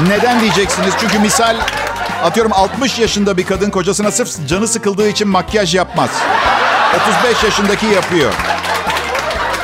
Neden 0.08 0.40
diyeceksiniz? 0.40 0.94
Çünkü 1.00 1.18
misal 1.18 1.56
atıyorum 2.25 2.52
60 2.52 2.99
yaşında 2.99 3.37
bir 3.37 3.44
kadın 3.44 3.70
kocasına 3.70 4.11
sırf 4.11 4.49
canı 4.49 4.68
sıkıldığı 4.68 5.08
için 5.08 5.28
makyaj 5.28 5.75
yapmaz. 5.75 6.11
35 7.25 7.44
yaşındaki 7.44 7.87
yapıyor. 7.87 8.32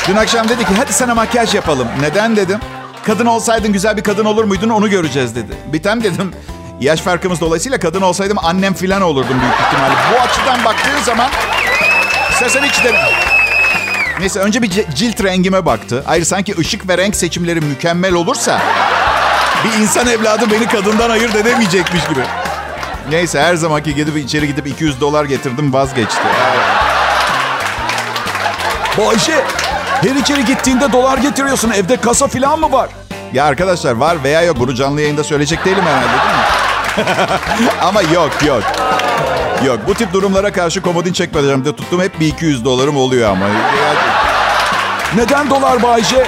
Dün 0.08 0.16
akşam 0.16 0.48
dedi 0.48 0.64
ki 0.64 0.74
hadi 0.76 0.92
sana 0.92 1.14
makyaj 1.14 1.54
yapalım. 1.54 1.88
Neden 2.00 2.36
dedim. 2.36 2.60
Kadın 3.06 3.26
olsaydın 3.26 3.72
güzel 3.72 3.96
bir 3.96 4.02
kadın 4.02 4.24
olur 4.24 4.44
muydun 4.44 4.68
onu 4.68 4.90
göreceğiz 4.90 5.36
dedi. 5.36 5.56
Bitem 5.72 6.02
dedim. 6.02 6.34
Yaş 6.80 7.00
farkımız 7.00 7.40
dolayısıyla 7.40 7.78
kadın 7.78 8.00
olsaydım 8.02 8.38
annem 8.42 8.74
filan 8.74 9.02
olurdum 9.02 9.40
büyük 9.40 9.54
ihtimalle. 9.66 9.94
Bu 10.12 10.20
açıdan 10.20 10.64
baktığın 10.64 11.02
zaman 11.04 11.30
istersen 12.32 12.62
hiç 12.62 12.84
de... 12.84 12.92
Neyse 14.20 14.40
önce 14.40 14.62
bir 14.62 14.70
cilt 14.94 15.24
rengime 15.24 15.66
baktı. 15.66 16.02
Hayır 16.06 16.24
sanki 16.24 16.54
ışık 16.58 16.88
ve 16.88 16.98
renk 16.98 17.16
seçimleri 17.16 17.60
mükemmel 17.60 18.12
olursa... 18.14 18.60
Bir 19.64 19.82
insan 19.82 20.06
evladı 20.06 20.50
beni 20.50 20.66
kadından 20.66 21.10
ayırt 21.10 21.34
edemeyecekmiş 21.34 22.08
gibi. 22.08 22.20
Neyse 23.10 23.40
her 23.40 23.54
zamanki 23.54 23.94
gidip 23.94 24.16
içeri 24.16 24.46
gidip 24.46 24.66
200 24.66 25.00
dolar 25.00 25.24
getirdim 25.24 25.72
vazgeçti. 25.72 26.20
Bayşe 28.98 29.44
her 30.02 30.16
içeri 30.16 30.44
gittiğinde 30.44 30.92
dolar 30.92 31.18
getiriyorsun. 31.18 31.70
Evde 31.70 31.96
kasa 31.96 32.26
falan 32.26 32.60
mı 32.60 32.72
var? 32.72 32.88
Ya 33.32 33.44
arkadaşlar 33.44 33.92
var 33.92 34.24
veya 34.24 34.42
yok 34.42 34.56
bunu 34.60 34.74
canlı 34.74 35.00
yayında 35.00 35.24
söyleyecek 35.24 35.64
değilim 35.64 35.84
herhalde 35.86 36.08
değil 36.08 36.36
mi? 36.36 37.70
Ama 37.82 38.02
yok 38.02 38.30
yok. 38.46 38.62
Yok 39.66 39.80
bu 39.86 39.94
tip 39.94 40.12
durumlara 40.12 40.52
karşı 40.52 40.82
komodin 40.82 41.12
çekmeyeceğim 41.12 41.64
de 41.64 41.76
tuttum 41.76 42.00
hep 42.00 42.20
bir 42.20 42.26
200 42.26 42.64
dolarım 42.64 42.96
oluyor 42.96 43.30
ama. 43.30 43.46
Neden 45.16 45.50
dolar 45.50 45.82
Bayşe? 45.82 46.26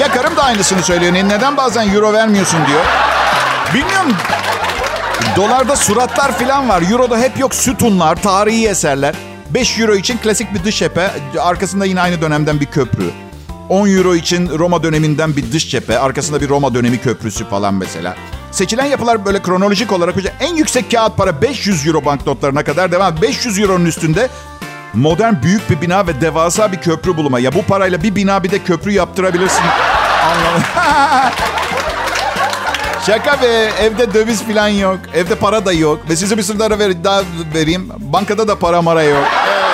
Ya 0.00 0.08
karım 0.08 0.36
da 0.36 0.42
aynısını 0.42 0.82
söylüyor. 0.82 1.12
Neden 1.12 1.56
bazen 1.56 1.94
euro 1.94 2.12
vermiyorsun 2.12 2.60
diyor. 2.66 2.84
Bilmiyorum. 3.74 4.16
Dolarda 5.36 5.76
suratlar 5.76 6.38
falan 6.38 6.68
var. 6.68 6.82
Euro'da 6.90 7.18
hep 7.18 7.38
yok 7.38 7.54
sütunlar, 7.54 8.22
tarihi 8.22 8.68
eserler. 8.68 9.14
5 9.50 9.78
euro 9.78 9.94
için 9.94 10.18
klasik 10.18 10.54
bir 10.54 10.64
dış 10.64 10.78
cephe. 10.78 11.10
Arkasında 11.40 11.84
yine 11.84 12.00
aynı 12.00 12.20
dönemden 12.20 12.60
bir 12.60 12.66
köprü. 12.66 13.10
10 13.68 13.88
euro 13.88 14.14
için 14.14 14.58
Roma 14.58 14.82
döneminden 14.82 15.36
bir 15.36 15.52
dış 15.52 15.70
cephe. 15.70 15.98
Arkasında 15.98 16.40
bir 16.40 16.48
Roma 16.48 16.74
dönemi 16.74 16.98
köprüsü 16.98 17.48
falan 17.48 17.74
mesela. 17.74 18.16
Seçilen 18.50 18.84
yapılar 18.84 19.24
böyle 19.24 19.42
kronolojik 19.42 19.92
olarak 19.92 20.14
en 20.40 20.54
yüksek 20.54 20.90
kağıt 20.90 21.16
para 21.16 21.42
500 21.42 21.86
euro 21.86 22.04
banknotlarına 22.04 22.64
kadar 22.64 22.92
devam. 22.92 23.22
500 23.22 23.58
euronun 23.58 23.86
üstünde 23.86 24.28
modern 24.94 25.34
büyük 25.42 25.70
bir 25.70 25.80
bina 25.80 26.06
ve 26.06 26.20
devasa 26.20 26.72
bir 26.72 26.80
köprü 26.80 27.16
buluma. 27.16 27.38
Ya 27.38 27.54
bu 27.54 27.62
parayla 27.62 28.02
bir 28.02 28.14
bina 28.14 28.42
bir 28.42 28.50
de 28.50 28.58
köprü 28.58 28.92
yaptırabilirsin. 28.92 29.64
Anlamı. 30.24 30.64
Şaka 33.06 33.42
be. 33.42 33.70
Evde 33.80 34.14
döviz 34.14 34.42
falan 34.42 34.68
yok. 34.68 34.98
Evde 35.14 35.34
para 35.34 35.66
da 35.66 35.72
yok. 35.72 35.98
Ve 36.08 36.16
size 36.16 36.38
bir 36.38 36.42
sürü 36.42 36.58
daha, 36.58 36.78
ver, 36.78 37.04
daha 37.04 37.22
vereyim. 37.54 37.88
Bankada 37.98 38.48
da 38.48 38.58
para 38.58 38.82
mara 38.82 39.02
yok. 39.02 39.24
Pop 39.24 39.69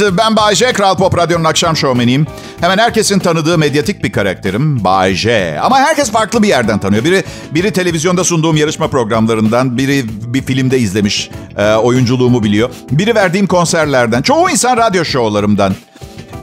Ben 0.00 0.36
Bayece. 0.36 0.72
Kral 0.72 0.96
Pop 0.96 1.18
Radyo'nun 1.18 1.44
akşam 1.44 1.76
şovmeniyim. 1.76 2.26
Hemen 2.60 2.78
herkesin 2.78 3.18
tanıdığı 3.18 3.58
medyatik 3.58 4.04
bir 4.04 4.12
karakterim. 4.12 4.84
Bayece. 4.84 5.58
Ama 5.62 5.78
herkes 5.78 6.10
farklı 6.10 6.42
bir 6.42 6.48
yerden 6.48 6.78
tanıyor. 6.78 7.04
Biri 7.04 7.24
biri 7.50 7.72
televizyonda 7.72 8.24
sunduğum 8.24 8.56
yarışma 8.56 8.88
programlarından, 8.88 9.78
biri 9.78 10.04
bir 10.08 10.42
filmde 10.42 10.78
izlemiş, 10.78 11.30
e, 11.56 11.74
oyunculuğumu 11.74 12.42
biliyor. 12.42 12.70
Biri 12.90 13.14
verdiğim 13.14 13.46
konserlerden, 13.46 14.22
çoğu 14.22 14.50
insan 14.50 14.76
radyo 14.76 15.04
şovlarımdan. 15.04 15.74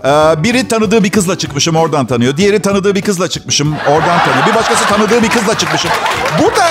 Ee, 0.06 0.44
biri 0.44 0.68
tanıdığı 0.68 1.04
bir 1.04 1.10
kızla 1.10 1.38
çıkmışım 1.38 1.76
oradan 1.76 2.06
tanıyor. 2.06 2.38
Diğeri 2.38 2.60
tanıdığı 2.60 2.96
bir 2.96 3.02
kızla 3.02 3.30
çıkmışım 3.30 3.76
oradan 3.88 4.20
tanıyor. 4.20 4.48
Bir 4.48 4.56
başkası 4.56 4.86
tanıdığı 4.86 5.24
bir 5.24 5.30
kızla 5.30 5.58
çıkmışım. 5.58 5.92
Burada 6.44 6.66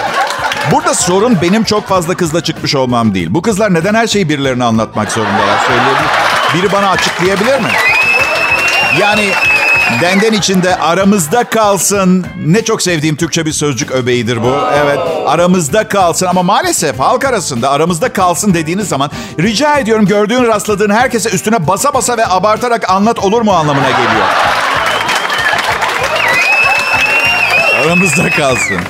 burada 0.73 0.95
sorun 0.95 1.38
benim 1.43 1.64
çok 1.64 1.87
fazla 1.87 2.14
kızla 2.14 2.40
çıkmış 2.45 2.75
olmam 2.75 3.14
değil. 3.14 3.29
Bu 3.31 3.43
kızlar 3.43 3.75
neden 3.75 3.95
her 3.95 4.07
şeyi 4.07 4.29
birilerine 4.29 4.64
anlatmak 4.64 5.12
zorundalar 5.12 5.59
söyleyebilir. 5.66 6.30
Biri 6.55 6.73
bana 6.73 6.91
açıklayabilir 6.91 7.61
mi? 7.61 7.69
Yani 9.01 9.29
denden 10.01 10.33
içinde 10.33 10.77
aramızda 10.77 11.45
kalsın. 11.45 12.27
Ne 12.47 12.65
çok 12.65 12.83
sevdiğim 12.83 13.17
Türkçe 13.17 13.47
bir 13.47 13.53
sözcük 13.53 13.91
öbeğidir 13.91 14.43
bu. 14.43 14.55
Evet 14.85 14.99
aramızda 15.27 15.89
kalsın 15.89 16.27
ama 16.27 16.43
maalesef 16.43 16.99
halk 16.99 17.25
arasında 17.25 17.71
aramızda 17.71 18.13
kalsın 18.13 18.55
dediğiniz 18.55 18.89
zaman 18.89 19.11
rica 19.39 19.79
ediyorum 19.79 20.07
gördüğün 20.07 20.47
rastladığın 20.47 20.91
herkese 20.91 21.31
üstüne 21.31 21.67
basa 21.67 21.95
basa 21.95 22.17
ve 22.17 22.27
abartarak 22.27 22.91
anlat 22.91 23.19
olur 23.19 23.43
mu 23.43 23.53
anlamına 23.53 23.91
geliyor. 23.91 24.27
Aramızda 27.85 28.31
kalsın. 28.31 28.81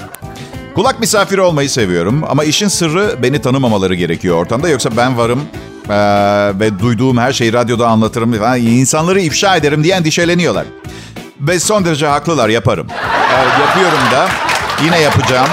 Kulak 0.74 1.00
misafiri 1.00 1.40
olmayı 1.40 1.70
seviyorum 1.70 2.24
ama 2.28 2.44
işin 2.44 2.68
sırrı 2.68 3.16
beni 3.22 3.42
tanımamaları 3.42 3.94
gerekiyor 3.94 4.36
ortamda. 4.36 4.68
Yoksa 4.68 4.90
ben 4.96 5.18
varım 5.18 5.42
eee, 5.90 6.60
ve 6.60 6.78
duyduğum 6.78 7.18
her 7.18 7.32
şeyi 7.32 7.52
radyoda 7.52 7.86
anlatırım. 7.88 8.38
falan. 8.38 8.58
İnsanları 8.60 9.20
ifşa 9.20 9.56
ederim 9.56 9.84
diye 9.84 9.94
endişeleniyorlar. 9.94 10.64
Ve 11.40 11.60
son 11.60 11.84
derece 11.84 12.06
haklılar 12.06 12.48
yaparım. 12.48 12.86
Eee, 12.90 13.64
yapıyorum 13.66 13.98
da 14.12 14.28
yine 14.84 14.98
yapacağım. 15.00 15.48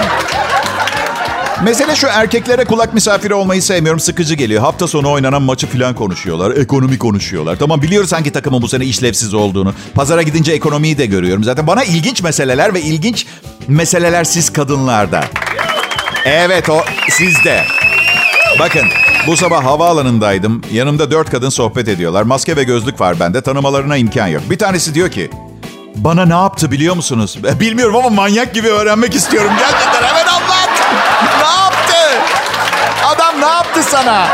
Mesele 1.63 1.95
şu 1.95 2.07
erkeklere 2.07 2.65
kulak 2.65 2.93
misafiri 2.93 3.33
olmayı 3.33 3.61
sevmiyorum. 3.61 3.99
Sıkıcı 3.99 4.35
geliyor. 4.35 4.61
Hafta 4.61 4.87
sonu 4.87 5.11
oynanan 5.11 5.41
maçı 5.41 5.67
falan 5.67 5.95
konuşuyorlar. 5.95 6.51
Ekonomi 6.57 6.97
konuşuyorlar. 6.97 7.55
Tamam 7.55 7.81
biliyoruz 7.81 8.13
hangi 8.13 8.31
takımın 8.31 8.61
bu 8.61 8.67
sene 8.67 8.85
işlevsiz 8.85 9.33
olduğunu. 9.33 9.73
Pazara 9.95 10.21
gidince 10.21 10.51
ekonomiyi 10.51 10.97
de 10.97 11.05
görüyorum. 11.05 11.43
Zaten 11.43 11.67
bana 11.67 11.83
ilginç 11.83 12.21
meseleler 12.23 12.73
ve 12.73 12.81
ilginç 12.81 13.25
meseleler 13.67 14.23
siz 14.23 14.53
kadınlarda. 14.53 15.23
Evet 16.25 16.69
o 16.69 16.81
sizde. 17.09 17.63
Bakın 18.59 18.83
bu 19.27 19.37
sabah 19.37 19.65
havaalanındaydım. 19.65 20.61
Yanımda 20.71 21.11
dört 21.11 21.29
kadın 21.29 21.49
sohbet 21.49 21.87
ediyorlar. 21.87 22.23
Maske 22.23 22.55
ve 22.55 22.63
gözlük 22.63 23.01
var 23.01 23.19
bende. 23.19 23.41
Tanımalarına 23.41 23.97
imkan 23.97 24.27
yok. 24.27 24.43
Bir 24.49 24.57
tanesi 24.57 24.93
diyor 24.95 25.11
ki... 25.11 25.29
Bana 25.95 26.25
ne 26.25 26.33
yaptı 26.33 26.71
biliyor 26.71 26.95
musunuz? 26.95 27.37
E, 27.47 27.59
Bilmiyorum 27.59 27.95
ama 27.95 28.09
manyak 28.09 28.53
gibi 28.53 28.67
öğrenmek 28.67 29.15
istiyorum. 29.15 29.51
Gerçekten 29.59 30.03
hemen 30.07 30.25
anlat. 30.27 30.69
ne 31.41 31.61
yaptı? 31.63 31.93
Adam 33.05 33.41
ne 33.41 33.45
yaptı 33.45 33.83
sana? 33.83 34.27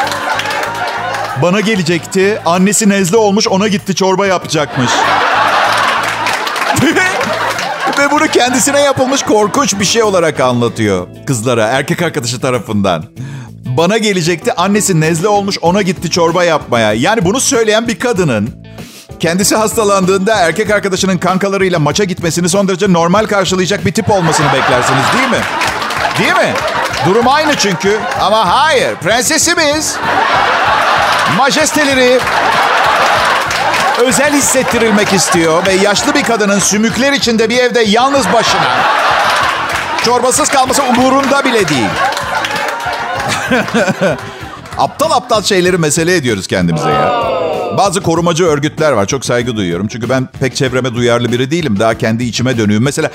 Bana 1.42 1.60
gelecekti. 1.60 2.42
Annesi 2.46 2.90
nezle 2.90 3.18
olmuş 3.18 3.48
ona 3.48 3.68
gitti 3.68 3.96
çorba 3.96 4.28
yapacakmış. 4.28 4.92
Ve 8.00 8.12
bunu 8.12 8.28
kendisine 8.28 8.80
yapılmış 8.80 9.24
korkunç 9.24 9.80
bir 9.80 9.86
şey 9.86 10.04
olarak 10.04 10.40
anlatıyor 10.40 11.08
kızlara, 11.28 11.66
erkek 11.68 12.02
arkadaşı 12.02 12.42
tarafından. 12.42 13.04
Bana 13.78 13.98
gelecekti, 13.98 14.54
annesi 14.54 15.02
nezle 15.02 15.28
olmuş, 15.28 15.58
ona 15.62 15.82
gitti 15.82 16.10
çorba 16.10 16.44
yapmaya. 16.44 16.94
Yani 16.94 17.26
bunu 17.26 17.40
söyleyen 17.40 17.88
bir 17.88 18.00
kadının 18.00 18.50
kendisi 19.20 19.56
hastalandığında 19.56 20.36
erkek 20.36 20.72
arkadaşının 20.72 21.18
kankalarıyla 21.18 21.80
maça 21.80 22.04
gitmesini 22.04 22.50
son 22.50 22.68
derece 22.68 22.94
normal 22.94 23.26
karşılayacak 23.26 23.86
bir 23.86 23.92
tip 23.92 24.12
olmasını 24.12 24.48
beklersiniz 24.54 25.04
değil 25.18 25.30
mi? 25.30 25.46
Değil 26.20 26.48
mi? 26.48 26.54
Durum 27.06 27.28
aynı 27.28 27.56
çünkü. 27.56 28.00
Ama 28.22 28.52
hayır, 28.52 28.96
prensesimiz. 28.96 29.96
Majesteleri 31.38 32.20
özel 34.06 34.34
hissettirilmek 34.34 35.14
istiyor 35.14 35.66
ve 35.66 35.74
yaşlı 35.74 36.14
bir 36.14 36.24
kadının 36.24 36.60
sümükler 36.60 37.14
içinde 37.14 37.50
bir 37.50 37.58
evde 37.58 37.82
yalnız 37.82 38.34
başına 38.34 38.76
çorbasız 40.06 40.50
kalması 40.50 40.84
umurunda 40.84 41.46
bile 41.46 41.70
değil. 41.70 41.90
aptal 44.78 45.12
aptal 45.12 45.42
şeyleri 45.42 45.78
mesele 45.78 46.16
ediyoruz 46.16 46.48
kendimize 46.48 46.90
ya. 46.90 47.34
Bazı 47.78 48.02
korumacı 48.02 48.46
örgütler 48.46 48.92
var. 48.92 49.06
Çok 49.06 49.26
saygı 49.26 49.56
duyuyorum. 49.56 49.88
Çünkü 49.88 50.10
ben 50.10 50.30
pek 50.40 50.56
çevreme 50.56 50.94
duyarlı 50.96 51.32
biri 51.32 51.52
değilim. 51.52 51.80
Daha 51.80 51.98
kendi 51.98 52.24
içime 52.24 52.58
dönüyorum. 52.58 52.86
Mesela 52.86 53.12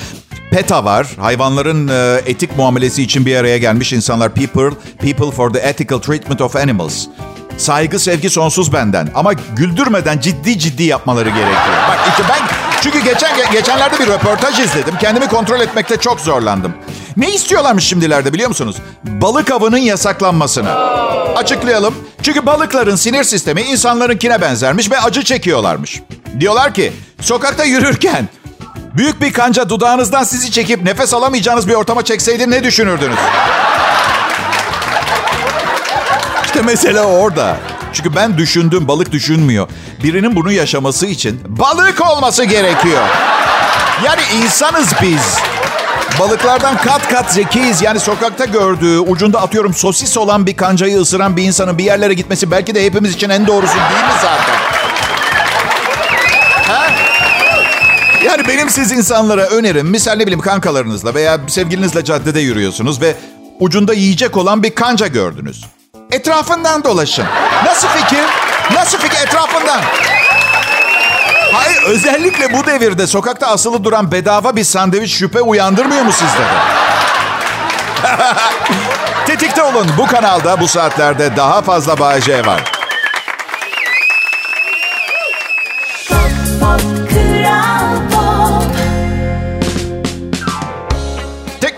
PETA 0.51 0.85
var. 0.85 1.07
Hayvanların 1.21 1.89
e, 1.89 2.21
etik 2.27 2.57
muamelesi 2.57 3.03
için 3.03 3.27
bir 3.27 3.37
araya 3.37 3.59
gelmiş 3.59 3.93
insanlar. 3.93 4.35
People, 4.35 4.71
People 4.99 5.31
for 5.31 5.53
the 5.53 5.59
Ethical 5.59 5.99
Treatment 5.99 6.41
of 6.41 6.57
Animals. 6.57 7.07
Saygı, 7.59 7.99
sevgi 7.99 8.31
sonsuz 8.31 8.73
benden. 8.73 9.09
Ama 9.15 9.33
güldürmeden 9.33 10.19
ciddi 10.19 10.59
ciddi 10.59 10.83
yapmaları 10.83 11.29
gerekiyor. 11.29 11.77
Bak 11.89 11.99
işte 12.09 12.23
ben 12.29 12.49
çünkü 12.81 12.99
geçen 12.99 13.53
geçenlerde 13.53 13.99
bir 13.99 14.07
röportaj 14.07 14.61
izledim. 14.61 14.95
Kendimi 15.01 15.29
kontrol 15.29 15.61
etmekte 15.61 15.97
çok 15.97 16.21
zorlandım. 16.21 16.73
Ne 17.17 17.31
istiyorlarmış 17.35 17.85
şimdilerde 17.85 18.33
biliyor 18.33 18.49
musunuz? 18.49 18.77
Balık 19.05 19.51
avının 19.51 19.79
yasaklanmasını. 19.79 20.71
Açıklayalım. 21.37 21.95
Çünkü 22.23 22.47
balıkların 22.47 22.97
sinir 22.97 23.25
sistemi 23.25 23.63
insanlarınkine 23.63 24.41
benzermiş 24.41 24.91
ve 24.91 25.01
acı 25.01 25.25
çekiyorlarmış. 25.25 26.03
Diyorlar 26.41 26.75
ki 26.75 26.93
sokakta 27.21 27.65
yürürken 27.65 28.29
büyük 28.97 29.21
bir 29.21 29.33
kanca 29.33 29.69
dudağınızdan 29.69 30.25
sizi 30.25 30.51
çekip 30.51 30.83
nefes 30.83 31.15
alamayacağınız 31.15 31.69
bir 31.69 31.75
ortama 31.75 32.05
çekseydi 32.05 32.51
ne 32.51 32.65
düşünürdünüz? 32.65 33.19
İşte 36.59 36.67
mesele 36.73 37.01
orada. 37.01 37.57
Çünkü 37.93 38.17
ben 38.17 38.39
düşündüm, 38.39 38.89
balık 38.89 39.13
düşünmüyor. 39.13 39.69
Birinin 40.03 40.37
bunu 40.37 40.53
yaşaması 40.53 41.07
için 41.07 41.41
balık 41.49 42.11
olması 42.11 42.45
gerekiyor. 42.45 43.03
Yani 44.05 44.21
insanız 44.45 44.89
biz. 45.03 45.37
Balıklardan 46.21 46.77
kat 46.77 47.09
kat 47.09 47.33
zekiyiz. 47.33 47.83
Yani 47.83 48.01
sokakta 48.01 48.45
gördüğü, 48.45 48.99
ucunda 48.99 49.43
atıyorum 49.43 49.75
sosis 49.75 50.17
olan 50.17 50.47
bir 50.47 50.57
kancayı 50.57 50.99
ısıran 50.99 51.37
bir 51.37 51.43
insanın 51.43 51.79
bir 51.79 51.85
yerlere 51.85 52.15
gitmesi 52.15 52.51
belki 52.51 52.75
de 52.75 52.85
hepimiz 52.85 53.15
için 53.15 53.31
en 53.31 53.47
doğrusu 53.47 53.75
değil 53.75 54.05
mi 54.05 54.19
zaten? 54.23 54.57
Ha? 56.73 56.87
Yani 58.25 58.49
benim 58.49 58.71
siz 58.71 58.93
insanlara 58.93 59.47
önerim, 59.47 59.87
misal 59.87 60.17
ne 60.17 60.23
bileyim 60.23 60.41
kankalarınızla 60.41 61.15
veya 61.15 61.41
sevgilinizle 61.49 62.05
caddede 62.05 62.41
yürüyorsunuz 62.41 63.01
ve 63.01 63.15
ucunda 63.61 63.95
yiyecek 63.95 64.37
olan 64.37 64.63
bir 64.63 64.75
kanca 64.75 65.07
gördünüz. 65.07 65.65
Etrafından 66.13 66.85
dolaşın. 66.85 67.25
Nasıl 67.65 67.89
fikir? 67.89 68.25
Nasıl 68.75 68.99
fikir? 68.99 69.19
Etrafından. 69.27 69.81
Hayır 71.53 71.83
özellikle 71.83 72.53
bu 72.53 72.67
devirde 72.67 73.07
sokakta 73.07 73.47
asılı 73.47 73.85
duran 73.85 74.13
bedava 74.13 74.57
bir 74.57 74.65
sandviç 74.65 75.13
şüphe 75.13 75.41
uyandırmıyor 75.41 76.03
mu 76.03 76.13
sizde 76.13 76.39
de? 76.39 76.59
Tetikte 79.27 79.63
olun 79.63 79.87
bu 79.99 80.07
kanalda 80.07 80.61
bu 80.61 80.69
saatlerde 80.69 81.37
daha 81.37 81.63
fazla 81.63 82.21
J 82.21 82.47
var. 82.47 82.78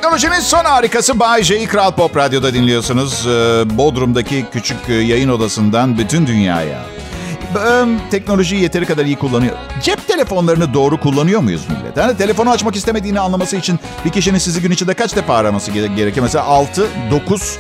Teknolojinin 0.01 0.41
son 0.41 0.65
harikası 0.65 1.21
Bay 1.21 1.43
J'yi 1.43 1.67
Kral 1.67 1.91
Pop 1.93 2.17
Radyo'da 2.17 2.55
dinliyorsunuz. 2.55 3.27
Ee, 3.27 3.31
Bodrum'daki 3.79 4.47
küçük 4.53 4.77
e, 4.89 4.93
yayın 4.95 5.29
odasından 5.29 5.99
bütün 5.99 6.27
dünyaya. 6.27 6.79
Ee, 7.57 7.85
Teknolojiyi 8.11 8.63
yeteri 8.63 8.87
kadar 8.87 9.05
iyi 9.05 9.17
kullanıyor. 9.19 9.53
Cep 9.83 10.09
telefonlarını 10.09 10.75
doğru 10.75 11.01
kullanıyor 11.01 11.41
muyuz 11.41 11.63
millet? 11.69 11.97
Yani 11.97 12.17
telefonu 12.17 12.51
açmak 12.51 12.77
istemediğini 12.77 13.21
anlaması 13.21 13.57
için 13.57 13.81
bir 14.05 14.11
kişinin 14.11 14.39
sizi 14.39 14.61
gün 14.63 14.71
içinde 14.71 14.95
kaç 14.95 15.17
defa 15.17 15.35
araması 15.37 15.71
gere- 15.71 15.87
gerekir? 15.87 16.21
Mesela 16.21 16.45
6, 16.45 16.87
9. 17.11 17.59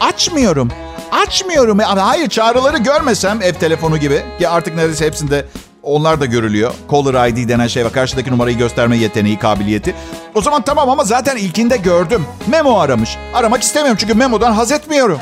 Açmıyorum. 0.00 0.70
Açmıyorum. 1.12 1.78
Hayır 1.78 2.28
çağrıları 2.28 2.78
görmesem 2.78 3.42
ev 3.42 3.54
telefonu 3.54 3.98
gibi. 3.98 4.22
Ki 4.38 4.48
artık 4.48 4.74
neredeyse 4.76 5.06
hepsinde 5.06 5.44
onlar 5.86 6.20
da 6.20 6.26
görülüyor. 6.26 6.74
Caller 6.92 7.28
ID 7.28 7.48
denen 7.48 7.66
şey 7.66 7.84
var. 7.84 7.92
Karşıdaki 7.92 8.30
numarayı 8.30 8.58
gösterme 8.58 8.96
yeteneği, 8.96 9.38
kabiliyeti. 9.38 9.94
O 10.34 10.40
zaman 10.42 10.62
tamam 10.62 10.90
ama 10.90 11.04
zaten 11.04 11.36
ilkinde 11.36 11.76
gördüm. 11.76 12.26
Memo 12.46 12.78
aramış. 12.78 13.16
Aramak 13.34 13.62
istemiyorum 13.62 13.96
çünkü 14.00 14.14
Memo'dan 14.14 14.52
haz 14.52 14.72
etmiyorum. 14.72 15.20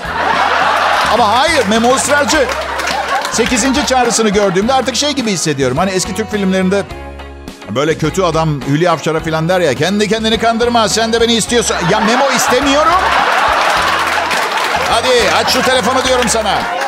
Ama 1.14 1.38
hayır 1.38 1.66
Memo 1.68 1.94
ısrarcı. 1.94 2.46
Sekizinci 3.32 3.86
çağrısını 3.86 4.28
gördüğümde 4.28 4.72
artık 4.72 4.96
şey 4.96 5.12
gibi 5.12 5.30
hissediyorum. 5.30 5.76
Hani 5.76 5.90
eski 5.90 6.14
Türk 6.14 6.30
filmlerinde 6.30 6.82
böyle 7.70 7.98
kötü 7.98 8.22
adam 8.22 8.60
Hülya 8.68 8.92
Avşar'a 8.92 9.20
falan 9.20 9.48
der 9.48 9.60
ya. 9.60 9.74
Kendi 9.74 10.08
kendini 10.08 10.38
kandırma 10.38 10.88
sen 10.88 11.12
de 11.12 11.20
beni 11.20 11.34
istiyorsun. 11.34 11.76
Ya 11.90 12.00
Memo 12.00 12.30
istemiyorum. 12.36 12.92
Hadi 14.90 15.36
aç 15.36 15.52
şu 15.52 15.62
telefonu 15.62 16.04
diyorum 16.04 16.28
sana. 16.28 16.83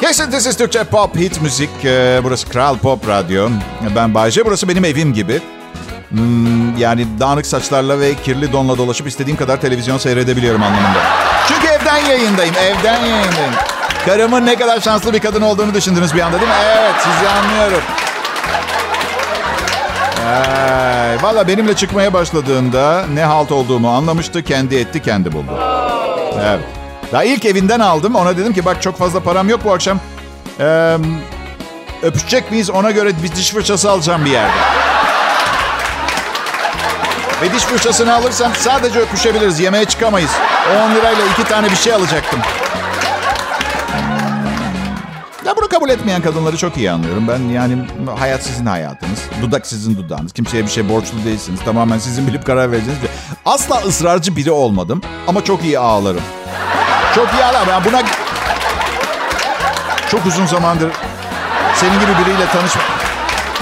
Kesintisiz 0.00 0.56
Türkçe 0.56 0.84
pop 0.84 1.16
hit 1.16 1.42
müzik. 1.42 1.70
Ee, 1.84 2.20
burası 2.24 2.48
Kral 2.48 2.78
Pop 2.78 3.08
Radyo. 3.08 3.48
Ben 3.96 4.14
Bayce. 4.14 4.44
Burası 4.46 4.68
benim 4.68 4.84
evim 4.84 5.14
gibi. 5.14 5.40
Hmm, 6.08 6.78
yani 6.78 7.06
dağınık 7.20 7.46
saçlarla 7.46 8.00
ve 8.00 8.14
kirli 8.14 8.52
donla 8.52 8.78
dolaşıp 8.78 9.06
istediğim 9.08 9.36
kadar 9.38 9.60
televizyon 9.60 9.98
seyredebiliyorum 9.98 10.62
anlamında. 10.62 10.98
Çünkü 11.48 11.66
evden 11.66 11.96
yayındayım. 11.96 12.54
Evden 12.54 13.00
yayındayım. 13.00 13.52
Karımın 14.06 14.46
ne 14.46 14.56
kadar 14.56 14.80
şanslı 14.80 15.12
bir 15.12 15.18
kadın 15.18 15.42
olduğunu 15.42 15.74
düşündünüz 15.74 16.14
bir 16.14 16.20
anda 16.20 16.40
değil 16.40 16.48
mi? 16.50 16.56
Evet 16.78 16.94
sizi 16.98 17.28
anlıyorum. 17.28 17.80
Ay, 20.26 21.22
Valla 21.22 21.48
benimle 21.48 21.76
çıkmaya 21.76 22.12
başladığında 22.12 23.04
ne 23.14 23.24
halt 23.24 23.52
olduğumu 23.52 23.90
anlamıştı. 23.90 24.42
Kendi 24.42 24.76
etti, 24.76 25.02
kendi 25.02 25.32
buldu. 25.32 25.58
Evet. 26.44 26.77
Daha 27.12 27.24
ilk 27.24 27.44
evinden 27.44 27.80
aldım. 27.80 28.14
Ona 28.14 28.36
dedim 28.36 28.52
ki 28.52 28.64
bak 28.64 28.82
çok 28.82 28.98
fazla 28.98 29.20
param 29.20 29.48
yok 29.48 29.60
bu 29.64 29.72
akşam. 29.72 30.00
Ee, 30.60 30.96
öpüşecek 32.02 32.50
miyiz? 32.50 32.70
Ona 32.70 32.90
göre 32.90 33.10
bir 33.22 33.32
diş 33.32 33.50
fırçası 33.50 33.90
alacağım 33.90 34.24
bir 34.24 34.30
yerde. 34.30 34.52
Ve 37.42 37.52
diş 37.52 37.62
fırçasını 37.62 38.14
alırsam 38.14 38.52
sadece 38.58 39.00
öpüşebiliriz. 39.00 39.60
Yemeğe 39.60 39.84
çıkamayız. 39.84 40.30
10 40.90 40.94
lirayla 40.94 41.24
iki 41.32 41.44
tane 41.44 41.70
bir 41.70 41.76
şey 41.76 41.94
alacaktım. 41.94 42.40
Ya 45.46 45.56
bunu 45.56 45.68
kabul 45.68 45.88
etmeyen 45.90 46.22
kadınları 46.22 46.56
çok 46.56 46.76
iyi 46.76 46.90
anlıyorum. 46.90 47.28
Ben 47.28 47.38
yani 47.54 47.76
hayat 48.18 48.42
sizin 48.42 48.66
hayatınız. 48.66 49.18
Dudak 49.42 49.66
sizin 49.66 49.96
dudağınız. 49.96 50.32
Kimseye 50.32 50.62
bir 50.64 50.70
şey 50.70 50.88
borçlu 50.88 51.24
değilsiniz. 51.24 51.60
Tamamen 51.64 51.98
sizin 51.98 52.26
bilip 52.26 52.46
karar 52.46 52.72
vereceğiniz. 52.72 53.02
bir- 53.02 53.10
Asla 53.44 53.76
ısrarcı 53.76 54.36
biri 54.36 54.50
olmadım. 54.50 55.02
Ama 55.26 55.44
çok 55.44 55.64
iyi 55.64 55.78
ağlarım. 55.78 56.20
Çok 57.18 57.32
iyi 57.32 57.44
ağlarım. 57.44 57.68
Yani 57.68 57.84
buna 57.84 58.02
çok 60.10 60.26
uzun 60.26 60.46
zamandır 60.46 60.90
senin 61.74 62.00
gibi 62.00 62.12
biriyle 62.18 62.46
tanışma... 62.52 62.82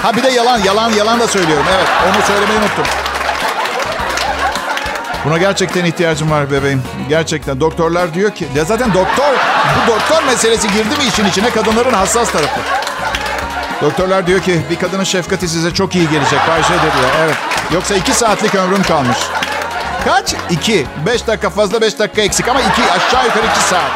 Ha 0.01 0.15
bir 0.15 0.23
de 0.23 0.29
yalan, 0.29 0.57
yalan, 0.57 0.91
yalan 0.91 1.19
da 1.19 1.27
söylüyorum. 1.27 1.65
Evet, 1.75 1.87
onu 2.05 2.23
söylemeyi 2.27 2.59
unuttum. 2.59 2.85
Buna 5.25 5.37
gerçekten 5.37 5.85
ihtiyacım 5.85 6.31
var 6.31 6.51
bebeğim. 6.51 6.83
Gerçekten. 7.09 7.59
Doktorlar 7.59 8.13
diyor 8.13 8.31
ki... 8.31 8.47
Ya 8.55 8.65
zaten 8.65 8.93
doktor... 8.93 9.33
Bu 9.75 9.91
doktor 9.91 10.23
meselesi 10.23 10.67
girdi 10.67 10.97
mi 10.97 11.03
işin 11.07 11.25
içine 11.25 11.49
kadınların 11.49 11.93
hassas 11.93 12.31
tarafı. 12.31 12.59
Doktorlar 13.81 14.27
diyor 14.27 14.39
ki 14.39 14.61
bir 14.69 14.75
kadının 14.75 15.03
şefkati 15.03 15.47
size 15.47 15.73
çok 15.73 15.95
iyi 15.95 16.09
gelecek. 16.09 16.39
Bayşe 16.49 16.73
dediler. 16.73 17.11
Evet. 17.25 17.35
Yoksa 17.73 17.95
iki 17.95 18.13
saatlik 18.13 18.55
ömrüm 18.55 18.83
kalmış. 18.83 19.17
Kaç? 20.05 20.35
İki. 20.49 20.87
Beş 21.05 21.27
dakika 21.27 21.49
fazla 21.49 21.81
beş 21.81 21.99
dakika 21.99 22.21
eksik 22.21 22.47
ama 22.47 22.61
iki. 22.61 22.91
Aşağı 22.91 23.25
yukarı 23.25 23.45
iki 23.45 23.59
saat. 23.59 23.91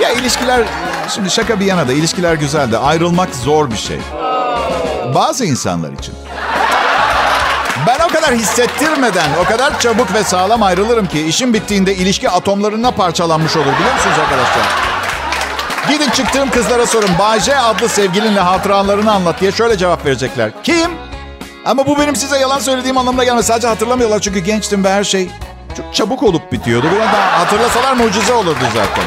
Ya 0.00 0.10
ilişkiler... 0.10 0.60
Şimdi 1.14 1.30
şaka 1.30 1.60
bir 1.60 1.64
yana 1.64 1.88
da 1.88 1.92
ilişkiler 1.92 2.34
güzel 2.34 2.72
de 2.72 2.78
ayrılmak 2.78 3.34
zor 3.34 3.70
bir 3.70 3.76
şey. 3.76 3.98
Bazı 5.14 5.44
insanlar 5.44 5.92
için. 5.92 6.14
Ben 7.86 7.98
o 8.04 8.08
kadar 8.08 8.34
hissettirmeden, 8.34 9.28
o 9.40 9.44
kadar 9.44 9.80
çabuk 9.80 10.14
ve 10.14 10.24
sağlam 10.24 10.62
ayrılırım 10.62 11.06
ki 11.06 11.26
işin 11.26 11.54
bittiğinde 11.54 11.94
ilişki 11.94 12.30
atomlarına 12.30 12.90
parçalanmış 12.90 13.56
olur 13.56 13.64
biliyor 13.66 13.94
musunuz 13.94 14.16
arkadaşlar? 14.18 14.62
Gidin 15.88 16.10
çıktığım 16.10 16.50
kızlara 16.50 16.86
sorun. 16.86 17.10
Bayce 17.18 17.56
adlı 17.58 17.88
sevgilinle 17.88 18.40
hatıralarını 18.40 19.12
anlat 19.12 19.40
diye 19.40 19.52
şöyle 19.52 19.78
cevap 19.78 20.04
verecekler. 20.06 20.50
Kim? 20.62 20.90
Ama 21.64 21.86
bu 21.86 21.98
benim 21.98 22.16
size 22.16 22.38
yalan 22.38 22.58
söylediğim 22.58 22.98
anlamına 22.98 23.24
gelmez. 23.24 23.46
Sadece 23.46 23.68
hatırlamıyorlar 23.68 24.20
çünkü 24.20 24.38
gençtim 24.38 24.84
ve 24.84 24.92
her 24.92 25.04
şey 25.04 25.30
çok 25.76 25.94
çabuk 25.94 26.22
olup 26.22 26.52
bitiyordu. 26.52 26.86
Biraz 26.96 27.12
daha 27.12 27.40
hatırlasalar 27.40 27.92
mucize 27.92 28.32
olurdu 28.32 28.64
zaten. 28.74 29.04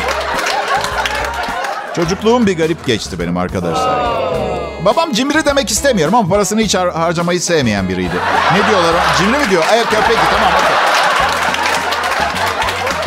Çocukluğum 1.95 2.45
bir 2.47 2.57
garip 2.57 2.85
geçti 2.85 3.19
benim 3.19 3.37
arkadaşlar. 3.37 4.23
Babam 4.85 5.11
cimri 5.11 5.45
demek 5.45 5.71
istemiyorum 5.71 6.15
ama 6.15 6.29
parasını 6.29 6.61
hiç 6.61 6.75
har- 6.75 6.91
harcamayı 6.93 7.41
sevmeyen 7.41 7.89
biriydi. 7.89 8.15
Ne 8.53 8.69
diyorlar? 8.69 8.91
Cimri 9.17 9.37
mi 9.37 9.49
diyor? 9.49 9.63
Evet 9.73 9.85
köpek 9.89 10.17
tamam 10.31 10.51
okey. 10.63 10.73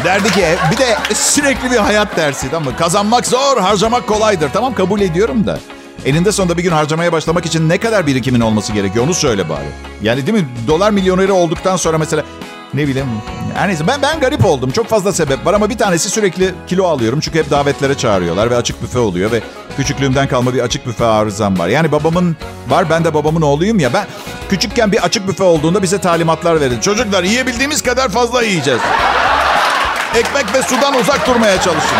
Derdi 0.04 0.32
ki 0.32 0.40
"E, 0.42 0.56
bir 0.72 0.76
de 0.76 0.96
sürekli 1.14 1.70
bir 1.70 1.76
hayat 1.76 2.16
dersi 2.16 2.50
tamam 2.50 2.64
mı? 2.72 2.76
Kazanmak 2.76 3.26
zor, 3.26 3.60
harcamak 3.60 4.06
kolaydır. 4.06 4.50
Tamam 4.52 4.74
kabul 4.74 5.00
ediyorum 5.00 5.46
da. 5.46 5.58
Elinde 6.04 6.32
sonunda 6.32 6.56
bir 6.58 6.62
gün 6.62 6.70
harcamaya 6.70 7.12
başlamak 7.12 7.46
için 7.46 7.68
ne 7.68 7.78
kadar 7.78 8.06
birikimin 8.06 8.40
olması 8.40 8.72
gerekiyor 8.72 9.04
onu 9.04 9.14
söyle 9.14 9.48
bari. 9.48 9.68
Yani 10.02 10.26
değil 10.26 10.38
mi? 10.38 10.48
Dolar 10.66 10.90
milyoneri 10.90 11.32
olduktan 11.32 11.76
sonra 11.76 11.98
mesela 11.98 12.22
ne 12.74 12.88
bileyim. 12.88 13.08
Her 13.54 13.68
neyse 13.68 13.86
ben, 13.86 14.02
ben 14.02 14.20
garip 14.20 14.44
oldum. 14.44 14.70
Çok 14.70 14.88
fazla 14.88 15.12
sebep 15.12 15.46
var 15.46 15.54
ama 15.54 15.70
bir 15.70 15.78
tanesi 15.78 16.10
sürekli 16.10 16.54
kilo 16.66 16.86
alıyorum. 16.86 17.20
Çünkü 17.20 17.38
hep 17.38 17.50
davetlere 17.50 17.94
çağırıyorlar 17.94 18.50
ve 18.50 18.56
açık 18.56 18.82
büfe 18.82 18.98
oluyor 18.98 19.32
ve 19.32 19.40
küçüklüğümden 19.76 20.28
kalma 20.28 20.54
bir 20.54 20.60
açık 20.60 20.86
büfe 20.86 21.04
arızam 21.04 21.58
var. 21.58 21.68
Yani 21.68 21.92
babamın 21.92 22.36
var 22.68 22.90
ben 22.90 23.04
de 23.04 23.14
babamın 23.14 23.42
oğluyum 23.42 23.78
ya. 23.78 23.92
Ben 23.92 24.06
küçükken 24.50 24.92
bir 24.92 25.04
açık 25.04 25.28
büfe 25.28 25.44
olduğunda 25.44 25.82
bize 25.82 25.98
talimatlar 25.98 26.60
verildi. 26.60 26.80
Çocuklar 26.80 27.24
yiyebildiğimiz 27.24 27.82
kadar 27.82 28.08
fazla 28.08 28.42
yiyeceğiz. 28.42 28.80
Ekmek 30.14 30.54
ve 30.54 30.62
sudan 30.62 30.94
uzak 30.94 31.26
durmaya 31.26 31.60
çalışın. 31.60 31.96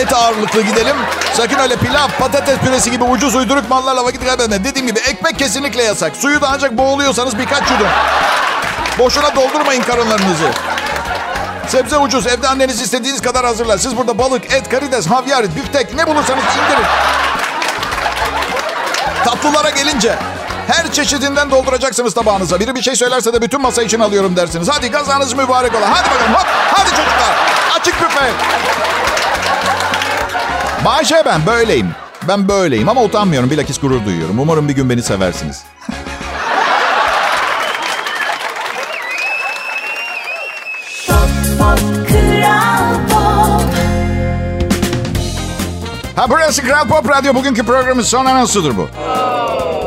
Et 0.00 0.12
ağırlıklı 0.12 0.62
gidelim. 0.62 0.96
Sakın 1.34 1.58
öyle 1.58 1.76
pilav, 1.76 2.08
patates 2.18 2.58
püresi 2.58 2.90
gibi 2.90 3.04
ucuz 3.04 3.34
uyduruk 3.34 3.70
mallarla 3.70 4.04
vakit 4.04 4.24
kaybetme. 4.24 4.64
Dediğim 4.64 4.86
gibi 4.86 4.98
ekmek 4.98 5.38
kesinlikle 5.38 5.82
yasak. 5.82 6.16
Suyu 6.16 6.40
da 6.40 6.48
ancak 6.52 6.78
boğuluyorsanız 6.78 7.38
birkaç 7.38 7.70
yudum. 7.70 7.86
Boşuna 8.98 9.36
doldurmayın 9.36 9.82
karınlarınızı. 9.82 10.50
Sebze 11.68 11.98
ucuz. 11.98 12.26
Evde 12.26 12.48
anneniz 12.48 12.80
istediğiniz 12.80 13.22
kadar 13.22 13.46
hazırlar. 13.46 13.78
Siz 13.78 13.96
burada 13.96 14.18
balık, 14.18 14.52
et, 14.52 14.68
karides, 14.68 15.06
havyar, 15.06 15.56
biftek 15.56 15.94
ne 15.94 16.06
bulursanız 16.06 16.44
indirin. 16.44 16.86
Tatlılara 19.24 19.70
gelince 19.70 20.18
her 20.66 20.92
çeşidinden 20.92 21.50
dolduracaksınız 21.50 22.14
tabağınıza. 22.14 22.60
Biri 22.60 22.74
bir 22.74 22.82
şey 22.82 22.96
söylerse 22.96 23.32
de 23.32 23.42
bütün 23.42 23.60
masa 23.60 23.82
için 23.82 24.00
alıyorum 24.00 24.36
dersiniz. 24.36 24.68
Hadi 24.72 24.90
kazanız 24.90 25.32
mübarek 25.32 25.74
ola. 25.74 25.90
Hadi 25.90 26.10
bakalım 26.10 26.34
hop. 26.34 26.46
Hadi 26.72 26.90
çocuklar. 26.90 27.36
Açık 27.80 28.02
büfe. 28.02 28.30
Bayşe 30.84 31.22
ben 31.26 31.46
böyleyim. 31.46 31.88
Ben 32.28 32.48
böyleyim 32.48 32.88
ama 32.88 33.02
utanmıyorum. 33.02 33.50
Bilakis 33.50 33.80
gurur 33.80 34.04
duyuyorum. 34.06 34.38
Umarım 34.38 34.68
bir 34.68 34.74
gün 34.74 34.90
beni 34.90 35.02
seversiniz. 35.02 35.64
Ha 46.16 46.30
burası 46.30 46.62
Kral 46.62 46.88
Pop 46.88 47.08
Radyo. 47.08 47.34
Bugünkü 47.34 47.62
programın 47.62 48.02
son 48.02 48.24
anonsudur 48.24 48.76
bu. 48.76 48.88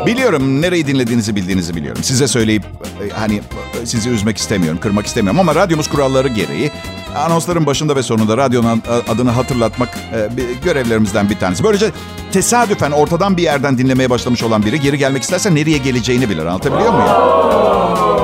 Biliyorum 0.06 0.62
nereyi 0.62 0.86
dinlediğinizi 0.86 1.36
bildiğinizi 1.36 1.76
biliyorum. 1.76 2.04
Size 2.04 2.28
söyleyip 2.28 2.62
e, 2.64 3.10
hani 3.10 3.40
e, 3.82 3.86
sizi 3.86 4.10
üzmek 4.10 4.38
istemiyorum, 4.38 4.80
kırmak 4.82 5.06
istemiyorum 5.06 5.40
ama 5.40 5.54
radyomuz 5.54 5.88
kuralları 5.88 6.28
gereği 6.28 6.70
anonsların 7.16 7.66
başında 7.66 7.96
ve 7.96 8.02
sonunda 8.02 8.36
radyonun 8.36 8.82
adını 9.08 9.30
hatırlatmak 9.30 9.88
e, 10.12 10.28
görevlerimizden 10.64 11.30
bir 11.30 11.38
tanesi. 11.38 11.64
Böylece 11.64 11.90
tesadüfen 12.32 12.90
ortadan 12.90 13.36
bir 13.36 13.42
yerden 13.42 13.78
dinlemeye 13.78 14.10
başlamış 14.10 14.42
olan 14.42 14.62
biri 14.62 14.80
geri 14.80 14.98
gelmek 14.98 15.22
isterse 15.22 15.54
nereye 15.54 15.78
geleceğini 15.78 16.30
bilir. 16.30 16.46
Anlatabiliyor 16.46 16.92
muyum? 16.92 17.10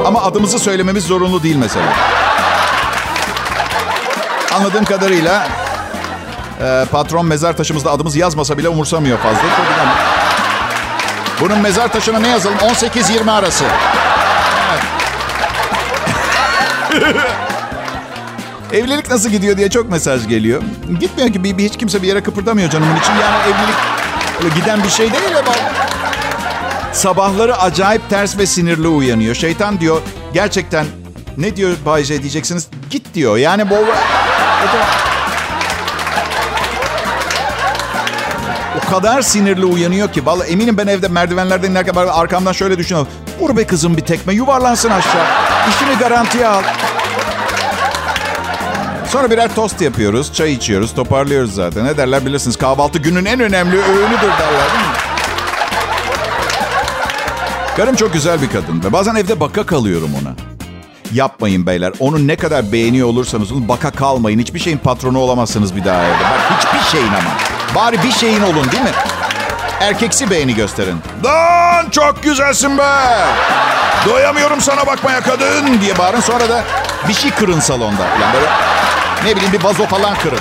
Ama 0.06 0.22
adımızı 0.22 0.58
söylememiz 0.58 1.04
zorunlu 1.04 1.42
değil 1.42 1.56
mesela. 1.56 1.92
Anladığım 4.54 4.84
kadarıyla 4.84 5.48
e, 6.60 6.84
patron 6.90 7.26
mezar 7.26 7.56
taşımızda 7.56 7.90
adımız 7.90 8.16
yazmasa 8.16 8.58
bile 8.58 8.68
umursamıyor 8.68 9.18
fazla. 9.18 9.42
Bunun 11.40 11.58
mezar 11.58 11.92
taşına 11.92 12.18
ne 12.18 12.28
yazalım? 12.28 12.58
18-20 12.58 13.30
arası. 13.30 13.64
Evlilik 18.74 19.10
nasıl 19.10 19.30
gidiyor 19.30 19.56
diye 19.56 19.70
çok 19.70 19.90
mesaj 19.90 20.28
geliyor. 20.28 20.62
Gitmiyor 21.00 21.32
ki 21.32 21.44
bir, 21.44 21.58
bir- 21.58 21.64
hiç 21.64 21.76
kimse 21.76 22.02
bir 22.02 22.08
yere 22.08 22.22
kıpırdamıyor 22.22 22.70
canımın 22.70 22.96
için. 22.96 23.12
Yani 23.12 23.36
evlilik 23.42 23.76
öyle 24.44 24.54
giden 24.60 24.82
bir 24.84 24.88
şey 24.88 25.12
değil 25.12 25.38
ama. 25.38 25.52
Sabahları 26.92 27.56
acayip 27.58 28.10
ters 28.10 28.38
ve 28.38 28.46
sinirli 28.46 28.88
uyanıyor. 28.88 29.34
Şeytan 29.34 29.80
diyor 29.80 30.00
gerçekten 30.34 30.86
ne 31.36 31.56
diyor 31.56 31.76
Bay 31.86 32.04
J 32.04 32.22
diyeceksiniz. 32.22 32.68
Git 32.90 33.14
diyor. 33.14 33.36
Yani 33.36 33.70
bu... 33.70 33.74
O 38.76 38.90
kadar 38.90 39.22
sinirli 39.22 39.64
uyanıyor 39.64 40.12
ki. 40.12 40.26
Vallahi 40.26 40.48
eminim 40.50 40.78
ben 40.78 40.86
evde 40.86 41.08
merdivenlerden 41.08 41.70
inerken 41.70 41.94
arkamdan 41.94 42.52
şöyle 42.52 42.78
düşünüyorum. 42.78 43.12
Vur 43.40 43.56
be 43.56 43.66
kızım 43.66 43.96
bir 43.96 44.02
tekme 44.02 44.34
yuvarlansın 44.34 44.90
aşağı. 44.90 45.26
İşini 45.70 45.98
garantiye 45.98 46.46
al. 46.46 46.62
Sonra 49.14 49.30
birer 49.30 49.54
tost 49.54 49.80
yapıyoruz, 49.80 50.32
çay 50.32 50.52
içiyoruz, 50.52 50.94
toparlıyoruz 50.94 51.54
zaten. 51.54 51.84
Ne 51.84 51.96
derler 51.96 52.26
bilirsiniz 52.26 52.56
kahvaltı 52.56 52.98
günün 52.98 53.24
en 53.24 53.40
önemli 53.40 53.76
öğünüdür 53.76 54.20
derler 54.20 54.70
değil 54.72 54.86
mi? 54.88 54.96
Karım 57.76 57.96
çok 57.96 58.12
güzel 58.12 58.42
bir 58.42 58.48
kadın 58.48 58.84
ve 58.84 58.92
bazen 58.92 59.14
evde 59.14 59.40
baka 59.40 59.66
kalıyorum 59.66 60.10
ona. 60.22 60.34
Yapmayın 61.12 61.66
beyler. 61.66 61.92
Onu 62.00 62.26
ne 62.26 62.36
kadar 62.36 62.72
beğeniyor 62.72 63.08
olursanız 63.08 63.52
olun 63.52 63.68
baka 63.68 63.90
kalmayın. 63.90 64.38
Hiçbir 64.38 64.58
şeyin 64.60 64.78
patronu 64.78 65.18
olamazsınız 65.18 65.76
bir 65.76 65.84
daha 65.84 66.02
evde. 66.02 66.24
Bak 66.24 66.58
hiçbir 66.58 66.98
şeyin 66.98 67.12
ama. 67.12 67.30
Bari 67.74 68.02
bir 68.02 68.12
şeyin 68.12 68.42
olun 68.42 68.72
değil 68.72 68.82
mi? 68.82 68.92
Erkeksi 69.80 70.30
beğeni 70.30 70.54
gösterin. 70.54 70.96
Lan 71.24 71.90
çok 71.90 72.22
güzelsin 72.22 72.78
be. 72.78 72.90
Doyamıyorum 74.08 74.60
sana 74.60 74.86
bakmaya 74.86 75.20
kadın 75.20 75.80
diye 75.80 75.98
bağırın. 75.98 76.20
Sonra 76.20 76.48
da 76.48 76.64
bir 77.08 77.14
şey 77.14 77.30
kırın 77.30 77.60
salonda. 77.60 78.02
Yani 78.02 78.34
böyle 78.34 78.73
ne 79.24 79.36
bileyim 79.36 79.52
bir 79.52 79.64
vazo 79.64 79.86
falan 79.86 80.14
kırın. 80.14 80.38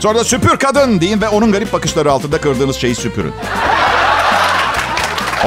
Sonra 0.00 0.18
da 0.18 0.24
süpür 0.24 0.56
kadın 0.56 1.00
deyin 1.00 1.20
ve 1.20 1.28
onun 1.28 1.52
garip 1.52 1.72
bakışları 1.72 2.12
altında 2.12 2.40
kırdığınız 2.40 2.76
şeyi 2.76 2.94
süpürün. 2.94 3.32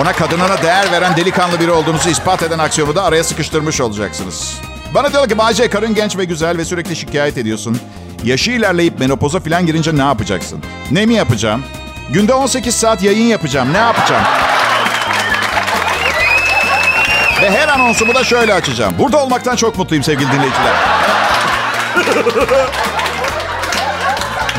Ona 0.01 0.13
kadınına 0.13 0.63
değer 0.63 0.91
veren 0.91 1.17
delikanlı 1.17 1.59
biri 1.59 1.71
olduğunuzu 1.71 2.09
ispat 2.09 2.43
eden 2.43 2.59
aksiyonu 2.59 2.95
da 2.95 3.03
araya 3.03 3.23
sıkıştırmış 3.23 3.81
olacaksınız. 3.81 4.53
Bana 4.95 5.11
diyorlar 5.11 5.29
ki 5.29 5.37
Bayce 5.37 5.69
karın 5.69 5.95
genç 5.95 6.17
ve 6.17 6.25
güzel 6.25 6.57
ve 6.57 6.65
sürekli 6.65 6.95
şikayet 6.95 7.37
ediyorsun. 7.37 7.79
Yaşı 8.23 8.51
ilerleyip 8.51 8.99
menopoza 8.99 9.39
falan 9.39 9.65
girince 9.65 9.97
ne 9.97 10.01
yapacaksın? 10.01 10.63
Ne 10.91 11.05
mi 11.05 11.13
yapacağım? 11.13 11.63
Günde 12.09 12.33
18 12.33 12.75
saat 12.75 13.03
yayın 13.03 13.25
yapacağım. 13.27 13.73
Ne 13.73 13.77
yapacağım? 13.77 14.23
Ve 17.41 17.51
her 17.51 17.67
anonsumu 17.67 18.15
da 18.15 18.23
şöyle 18.23 18.53
açacağım. 18.53 18.93
Burada 18.99 19.17
olmaktan 19.17 19.55
çok 19.55 19.77
mutluyum 19.77 20.03
sevgili 20.03 20.31
dinleyiciler. 20.31 20.73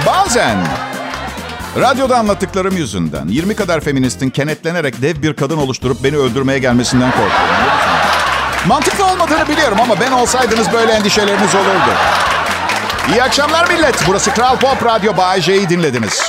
Bazen 0.07 0.59
radyoda 1.81 2.19
anlattıklarım 2.19 2.77
yüzünden 2.77 3.29
20 3.29 3.57
kadar 3.57 3.81
feministin 3.81 4.31
kenetlenerek 4.31 5.03
dev 5.03 5.23
bir 5.23 5.35
kadın 5.35 5.59
oluşturup 5.59 6.05
beni 6.05 6.17
öldürmeye 6.17 6.59
gelmesinden 6.59 7.11
korkuyorum. 7.11 7.39
Mantıklı 8.67 9.05
olmadığını 9.05 9.49
biliyorum 9.49 9.79
ama 9.83 10.01
ben 10.01 10.13
olsaydınız 10.13 10.73
böyle 10.73 10.93
endişeleriniz 10.93 11.55
olurdu. 11.55 11.91
İyi 13.13 13.23
akşamlar 13.23 13.69
millet. 13.69 13.95
Burası 14.09 14.35
Kral 14.35 14.57
Pop 14.57 14.85
Radyo 14.85 15.17
Bay 15.17 15.41
J'yi 15.41 15.69
dinlediniz. 15.69 16.29